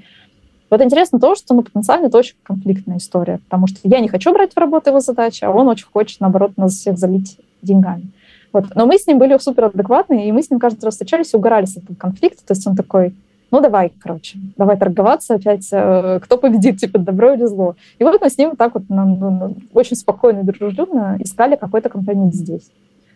[0.70, 4.32] Вот интересно то, что ну, потенциально это очень конфликтная история, потому что я не хочу
[4.32, 8.10] брать в работу его задачи, а он очень хочет, наоборот, нас всех залить деньгами.
[8.52, 8.64] Вот.
[8.74, 11.36] Но мы с ним были супер адекватные, и мы с ним каждый раз встречались и
[11.36, 12.44] угорали с этого конфликта.
[12.46, 13.14] То есть он такой,
[13.50, 17.76] ну давай, короче, давай торговаться опять, э, кто победит, типа добро или зло.
[17.98, 21.88] И вот мы с ним так вот ну, ну, очень спокойно и дружелюбно искали какой-то
[21.88, 22.70] компромисс здесь.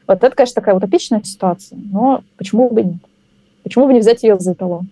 [0.07, 3.03] Вот это, конечно, такая утопичная ситуация, но почему бы нет?
[3.63, 4.89] Почему бы не взять ее за эталон?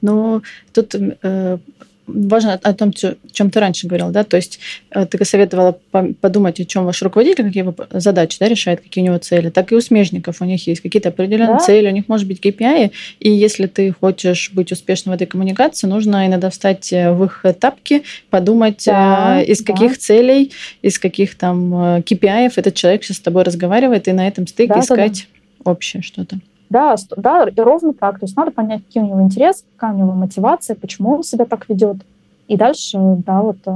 [0.00, 0.42] Но
[0.72, 1.58] тут э,
[2.06, 4.58] важно о том, о чем ты раньше говорил, да, то есть
[4.90, 5.78] э, ты советовала
[6.20, 9.72] подумать, о чем ваш руководитель, какие его задачи да, решает, какие у него цели, так
[9.72, 11.64] и у смежников у них есть какие-то определенные да.
[11.64, 15.86] цели, у них может быть KPI, и если ты хочешь быть успешным в этой коммуникации,
[15.86, 19.72] нужно иногда встать э, в их тапки, подумать, да, из да.
[19.72, 24.46] каких целей, из каких там KPI этот человек сейчас с тобой разговаривает, и на этом
[24.46, 25.70] стыке да, искать да, да.
[25.70, 26.40] общее что-то.
[26.70, 28.20] Да, да, и ровно так.
[28.20, 31.44] То есть надо понять, какие у него интересы, какая у него мотивация, почему он себя
[31.44, 31.98] так ведет.
[32.46, 33.72] И дальше, да, вот, э,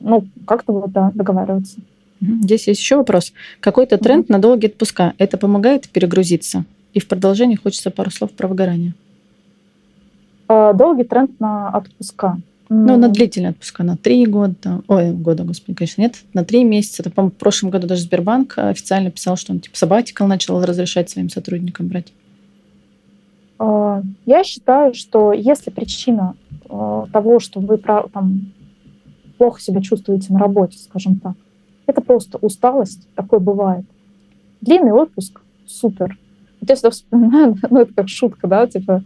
[0.00, 1.80] ну, как-то вот, да, договариваться.
[2.20, 3.32] Здесь есть еще вопрос.
[3.60, 4.32] Какой-то тренд mm-hmm.
[4.32, 5.12] на долгие отпуска.
[5.18, 6.64] Это помогает перегрузиться?
[6.92, 8.94] И в продолжении хочется пару слов про выгорание.
[10.48, 12.38] Э, долгий тренд на отпуска.
[12.68, 14.82] Ну, на длительные отпуска, на три года.
[14.88, 16.16] Ой, года, господи, конечно, нет.
[16.32, 17.02] На три месяца.
[17.02, 21.10] Это, по-моему, в прошлом году даже Сбербанк официально писал, что он типа сабатикал начал разрешать
[21.10, 22.12] своим сотрудникам брать.
[23.58, 26.36] А, я считаю, что если причина
[26.68, 28.52] а, того, что вы там,
[29.36, 31.34] плохо себя чувствуете на работе, скажем так,
[31.86, 33.84] это просто усталость, такое бывает.
[34.62, 36.18] Длинный отпуск– супер.
[36.64, 39.02] Вот я всегда вспоминаю, ну, это как шутка, да, типа,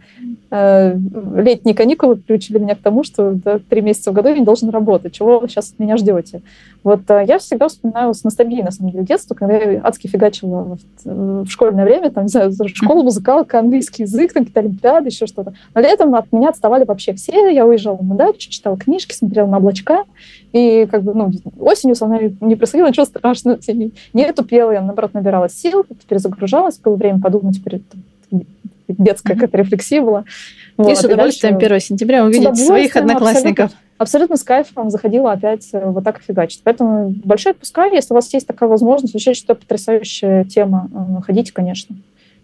[0.49, 0.95] э,
[1.35, 4.69] летние каникулы приучили меня к тому, что да, три месяца в году я не должен
[4.69, 5.13] работать.
[5.13, 6.41] Чего вы сейчас от меня ждете?
[6.85, 10.77] Вот э, я всегда вспоминаю с ностальгией, на самом деле, детство, когда я адски фигачила
[11.03, 15.27] в, в школьное время, там, не знаю, школа, музыкалка, английский язык, там, какие-то олимпиады, еще
[15.27, 15.53] что-то.
[15.75, 17.49] Но летом от меня отставали вообще все.
[17.49, 20.05] Я уезжала на дачу, читала книжки, смотрела на облачка,
[20.51, 23.59] и как бы, ну, осенью со мной не происходило ничего страшного.
[23.67, 27.83] Не, не тупела, я, наоборот, набиралась сил, перезагружалась, было время подумать перед
[28.87, 30.25] детская какая-то рефлексия была.
[30.77, 31.67] Вот, и с удовольствием дальше...
[31.67, 33.65] 1 сентября увидеть своих одноклассников.
[33.65, 36.61] Абсолютно, абсолютно с кайфом заходила опять э, вот так фигачить.
[36.63, 41.53] Поэтому большие отпуска, если у вас есть такая возможность, вообще что потрясающая тема, э, ходите,
[41.53, 41.95] конечно.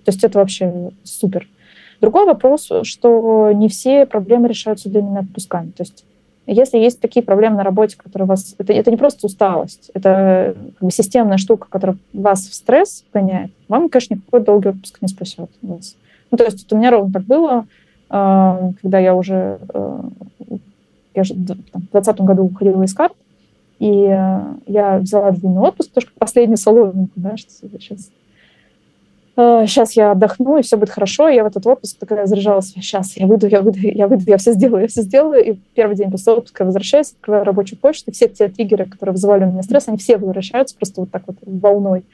[0.03, 1.47] То есть это вообще супер.
[2.01, 5.71] Другой вопрос, что не все проблемы решаются длинными отпусками.
[5.71, 6.05] То есть
[6.47, 8.55] если есть такие проблемы на работе, которые вас...
[8.57, 13.51] Это, это не просто усталость, это как бы системная штука, которая вас в стресс гоняет,
[13.67, 15.95] вам, конечно, никакой долгий отпуск не спасет вас.
[16.31, 17.65] Ну, то есть вот у меня ровно так было,
[18.09, 20.01] а, когда я уже, э,
[21.15, 23.13] я же в 2020 году уходила из карт,
[23.79, 28.09] и э, я взяла длинный отпуск, потому что последний соломинку, да, что сейчас
[29.35, 31.27] сейчас э, я отдохну, и все будет хорошо.
[31.27, 34.37] И я в этот отпуск такая заряжалась, сейчас я выйду, я выйду, я выйду, я
[34.37, 35.43] все сделаю, я все сделаю.
[35.43, 39.43] И первый день после отпуска возвращаюсь, открываю рабочую почту, и все те триггеры, которые вызывали
[39.43, 42.05] у меня стресс, они все возвращаются просто вот так вот волной.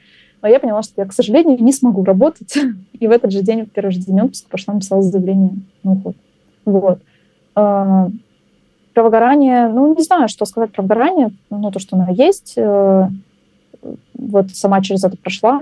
[0.42, 2.56] Но я поняла, что я, к сожалению, не смогу работать.
[2.98, 5.52] И в этот же день, в первый же день отпуска, пошла написала заявление
[5.84, 6.16] на уход.
[6.64, 6.98] Вот.
[7.54, 8.08] А,
[8.92, 12.54] про выгорание, ну, не знаю, что сказать про выгорание, ну, то, что оно есть.
[12.56, 13.08] Э,
[14.14, 15.60] вот сама через это прошла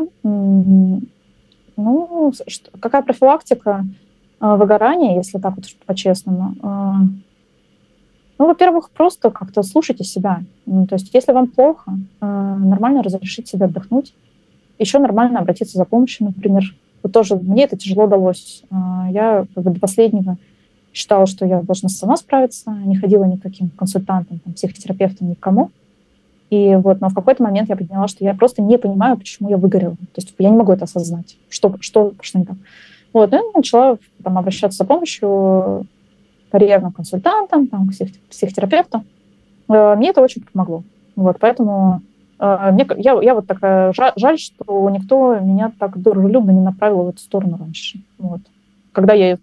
[1.80, 3.84] ну, что, какая профилактика
[4.40, 6.54] э, выгорания, если так вот по-честному?
[6.62, 6.92] Э,
[8.38, 10.42] ну, во-первых, просто как-то слушайте себя.
[10.64, 14.14] Ну, то есть, если вам плохо, э, нормально разрешить себе отдохнуть.
[14.78, 16.62] Еще нормально обратиться за помощью, например.
[17.02, 18.62] Вот тоже мне это тяжело далось.
[18.70, 18.76] Э,
[19.10, 20.36] я как бы, до последнего
[20.92, 25.70] считала, что я должна сама справиться, не ходила никаким консультантам, там, психотерапевтам, никому.
[26.50, 29.56] И вот, но в какой-то момент я поняла, что я просто не понимаю, почему я
[29.56, 29.94] выгорела.
[29.94, 32.56] То есть я не могу это осознать, что, что, что не так.
[33.12, 35.86] Вот, я начала там, обращаться за помощью
[36.50, 39.04] карьерным консультантам, там, к психотерапевту.
[39.68, 40.82] Э, мне это очень помогло.
[41.14, 42.02] Вот, поэтому
[42.40, 47.08] э, мне, я, я вот такая жаль, что никто меня так дружелюбно не направил в
[47.10, 48.00] эту сторону раньше.
[48.18, 48.40] Вот.
[48.92, 49.38] Когда я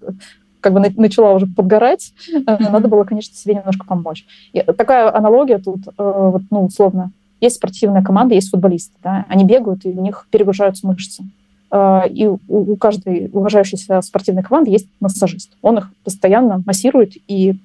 [0.62, 2.72] как бы начала уже подгорать, mm-hmm.
[2.72, 4.26] надо было, конечно, себе немножко помочь.
[4.54, 9.46] И такая аналогия тут, э, вот, ну, условно, есть спортивная команда, есть футболисты, да, они
[9.46, 11.24] бегают, и у них перегружаются мышцы.
[11.70, 15.52] Э, и у каждой уважающейся спортивной команды есть массажист.
[15.62, 17.56] Он их постоянно массирует и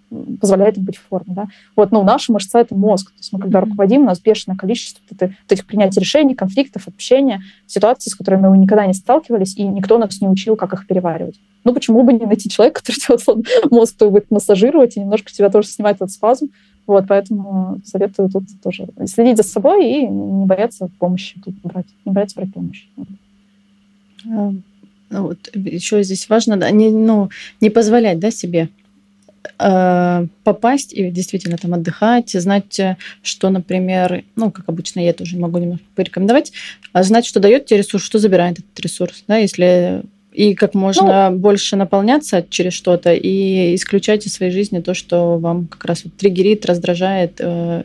[0.41, 1.35] позволяет им быть в форме.
[1.35, 1.47] Да?
[1.77, 3.09] Вот, ну, наша мышца– это мозг.
[3.09, 7.43] То есть мы, когда руководим, у нас бешеное количество вот этих принятий решений, конфликтов, общения,
[7.67, 11.39] ситуаций, с которыми мы никогда не сталкивались, и никто нас не учил, как их переваривать.
[11.65, 15.49] Ну, почему бы не найти человека, который делает мозг, кто будет массажировать, и немножко тебя
[15.49, 16.49] тоже снимать этот спазм,
[16.87, 22.13] вот, поэтому советую тут тоже следить за собой и не бояться помощи тут брать, не
[22.13, 22.89] бояться брать помощь.
[24.25, 24.63] Ну
[25.11, 27.29] вот, еще здесь важно да, не, ну,
[27.61, 28.71] не позволять да, себе
[29.59, 32.81] э, попасть и действительно там отдыхать, знать,
[33.23, 36.53] что, например, ну, как обычно, я тоже могу немного порекомендовать,
[36.93, 39.25] а знать, что дает тебе ресурс, что забирает этот ресурс.
[39.29, 40.03] Да, если
[40.33, 45.39] и как можно ну, больше наполняться через что-то и исключать из своей жизни то, что
[45.39, 47.83] вам как раз вот триггерит, раздражает э,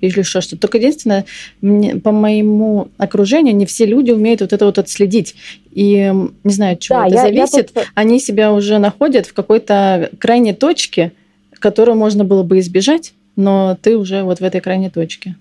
[0.00, 0.62] или еще что-то.
[0.62, 1.26] Только единственное,
[1.60, 5.34] мне, по моему окружению, не все люди умеют вот это вот отследить.
[5.72, 6.12] И
[6.44, 7.70] не знаю, от чего да, это я, зависит.
[7.74, 7.92] Я тут...
[7.94, 11.12] Они себя уже находят в какой-то крайней точке,
[11.58, 15.36] которую можно было бы избежать, но ты уже вот в этой крайней точке.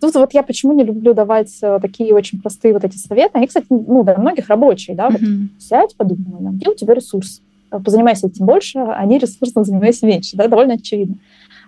[0.00, 3.32] Тут вот я почему не люблю давать э, такие очень простые вот эти советы.
[3.34, 5.48] Они, кстати, ну, для многих рабочие, да, вот mm-hmm.
[5.58, 7.40] сядь, подумай, где у тебя ресурс?
[7.70, 11.16] Э, позанимайся этим больше, а не ресурсом занимайся меньше, да, довольно очевидно.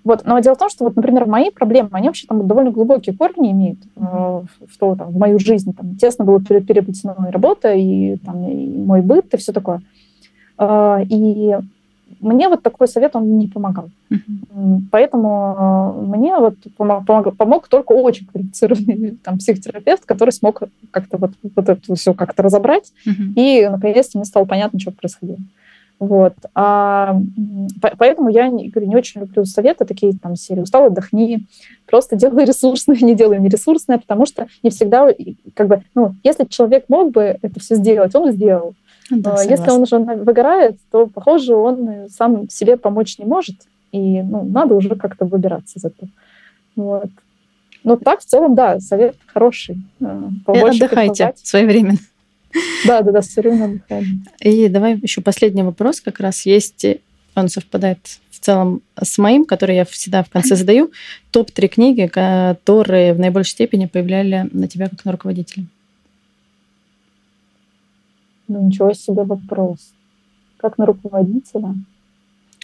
[0.05, 0.25] Вот.
[0.25, 3.51] Но дело в том, что, вот, например, мои проблемы, они вообще там довольно глубокие корни
[3.51, 5.75] имеют э, в, то, там, в мою жизнь.
[5.75, 9.83] Там, тесно было переплетено и работа, и, там, и мой быт, и все такое.
[10.57, 11.57] Э, и
[12.21, 13.91] мне вот такой совет, он не помогал.
[14.11, 14.81] Uh-huh.
[14.91, 21.17] Поэтому э, мне вот помог, помог, помог только очень квалифицированный там, психотерапевт, который смог как-то
[21.19, 23.35] вот, вот это все как-то разобрать, uh-huh.
[23.37, 25.39] и наконец-то мне стало понятно, что происходило.
[25.99, 26.35] Вот.
[26.55, 27.21] А,
[27.99, 31.47] поэтому я не, говорю, не очень люблю советы такие там серии «Устал, отдохни»,
[31.87, 35.09] просто делай ресурсное, не делай нересурсное, потому что не всегда,
[35.55, 38.75] как бы, ну, если человек мог бы это все сделать, он сделал.
[39.11, 43.57] Да, а, Если он уже выгорает, то, похоже, он сам себе помочь не может,
[43.93, 46.11] и ну, надо уже как-то выбираться из этого.
[46.77, 47.11] Вот.
[47.85, 49.79] Но так, в целом, да, совет хороший.
[50.01, 51.99] А, побольше отдыхайте своевременно.
[52.87, 54.25] Да, да, да, все время отдыхаем.
[54.41, 56.87] И давай еще последний вопрос как раз есть.
[57.35, 57.99] Он совпадает
[58.31, 60.91] в целом с моим, который я всегда в конце задаю.
[61.31, 65.67] Топ-3 книги, которые в наибольшей степени повлияли на тебя как на руководителя.
[68.49, 69.93] Ну, ничего себе вопрос.
[70.57, 71.75] Как на руководителя?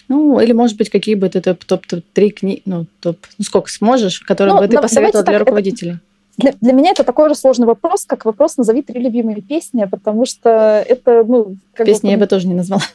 [0.09, 4.55] Ну, или, может быть, какие бы ты топ-3 книги, ну, топ, ну, сколько сможешь, которые
[4.55, 5.99] ну, бы ты посоветовал для руководителей?
[6.37, 10.27] для, для меня это такой же сложный вопрос, как вопрос «Назови три любимые песни», потому
[10.27, 11.57] что это, ну...
[11.77, 12.83] Песни бы, я бы тоже не назвала.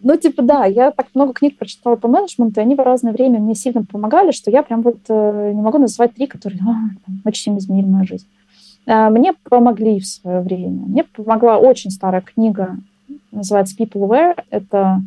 [0.00, 3.40] Ну, типа, да, я так много книг прочитала по менеджменту, и они в разное время
[3.40, 7.20] мне сильно помогали, что я прям вот э, не могу назвать три, которые а, там,
[7.24, 8.28] очень сильно изменили мою жизнь.
[8.88, 10.86] А, мне помогли в свое время.
[10.86, 12.78] Мне помогла очень старая книга,
[13.30, 14.42] называется People Aware.
[14.50, 15.02] Это,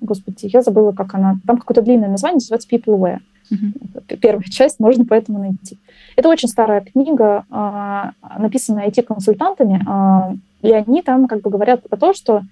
[0.00, 1.36] господи, я забыла, как она...
[1.46, 3.18] Там какое-то длинное название, называется People Aware.
[3.50, 4.16] Uh-huh.
[4.18, 5.78] Первая часть можно поэтому найти.
[6.16, 11.96] Это очень старая книга, а, написанная IT-консультантами, а, и они там как бы говорят про
[11.96, 12.42] то, что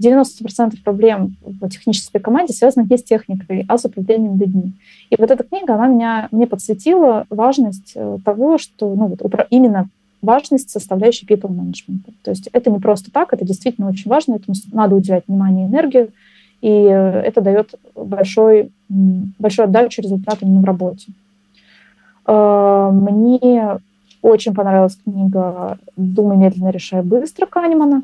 [0.00, 4.72] 90% проблем в технической команде связаны не с техникой, а с управлением людьми.
[5.10, 9.88] И вот эта книга, она меня, мне подсветила важность э, того, что ну, вот, именно
[10.22, 12.12] важность составляющей people management.
[12.22, 15.70] То есть это не просто так, это действительно очень важно, этому надо уделять внимание и
[15.70, 16.10] энергию,
[16.60, 21.12] и э, это дает большой, большую отдачу результату в работе.
[22.26, 23.78] Э, мне
[24.22, 28.02] очень понравилась книга «Думай медленно, решай быстро» Канемана.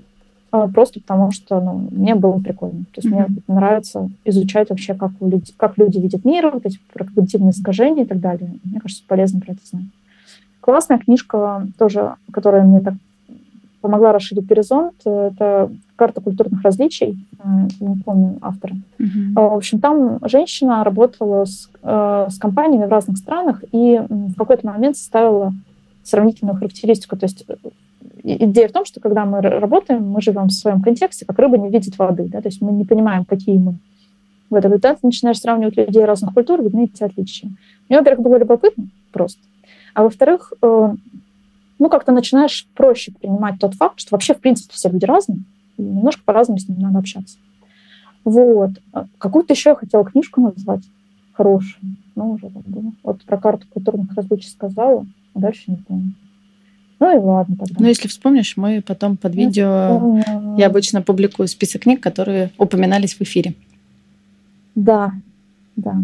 [0.54, 2.84] А, просто потому что ну, мне было прикольно.
[2.92, 3.28] То есть mm-hmm.
[3.28, 8.06] мне нравится изучать вообще, как, люди, как люди видят мир, вот эти когнитивные искажения и
[8.06, 8.54] так далее.
[8.62, 9.86] Мне кажется, полезно про это знать.
[10.60, 12.94] Классная книжка тоже, которая мне так
[13.80, 17.26] помогла расширить горизонт, это «Карта культурных различий»,
[17.80, 18.76] не помню автора.
[19.00, 19.34] Mm-hmm.
[19.34, 24.64] В общем, там женщина работала с, э, с компаниями в разных странах и в какой-то
[24.68, 25.52] момент составила
[26.04, 27.16] сравнительную характеристику.
[27.16, 27.44] То есть
[28.24, 31.68] идея в том, что когда мы работаем, мы живем в своем контексте, как рыба не
[31.68, 33.76] видит воды, да, то есть мы не понимаем, какие мы.
[34.50, 37.50] В этом результате ты начинаешь сравнивать людей разных культур, видны эти отличия.
[37.88, 39.40] Мне, во-первых, было любопытно просто,
[39.94, 40.94] а во-вторых, э,
[41.78, 45.40] ну, как-то начинаешь проще принимать тот факт, что вообще, в принципе, все люди разные,
[45.76, 47.36] и немножко по-разному с ними надо общаться.
[48.24, 48.70] Вот.
[48.92, 50.82] А какую-то еще я хотела книжку назвать
[51.32, 52.92] хорошую, но уже забыла.
[53.02, 56.14] Вот про карту культурных различий сказала, а дальше не помню.
[57.00, 57.74] Ну и ладно тогда.
[57.78, 60.18] Ну, если вспомнишь, мы потом под видео...
[60.26, 63.54] Я, я обычно публикую список книг, которые упоминались в эфире.
[64.74, 65.12] Да,
[65.76, 65.96] да.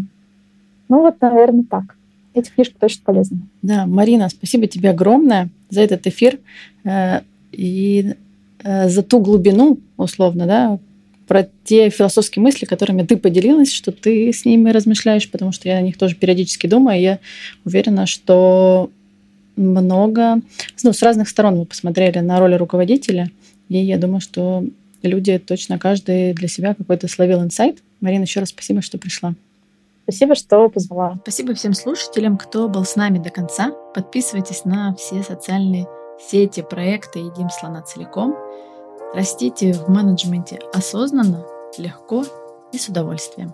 [0.89, 1.95] Ну вот, наверное, так.
[2.33, 3.39] Эти книжки точно полезны.
[3.61, 6.39] Да, Марина, спасибо тебе огромное за этот эфир.
[6.83, 7.21] Э,
[7.51, 8.15] и
[8.63, 10.79] э, за ту глубину, условно, да,
[11.27, 15.77] про те философские мысли, которыми ты поделилась, что ты с ними размышляешь, потому что я
[15.77, 17.19] о них тоже периодически думаю, и я
[17.63, 18.89] уверена, что
[19.55, 20.41] много,
[20.83, 23.29] ну, с разных сторон мы посмотрели на роль руководителя,
[23.69, 24.63] и я думаю, что
[25.03, 27.79] люди точно каждый для себя какой-то словил инсайт.
[28.01, 29.33] Марина, еще раз спасибо, что пришла.
[30.03, 31.17] Спасибо, что позвала.
[31.21, 33.71] Спасибо всем слушателям, кто был с нами до конца.
[33.93, 35.87] Подписывайтесь на все социальные
[36.19, 38.35] сети проекта «Едим слона целиком».
[39.13, 41.45] Растите в менеджменте осознанно,
[41.77, 42.25] легко
[42.71, 43.53] и с удовольствием.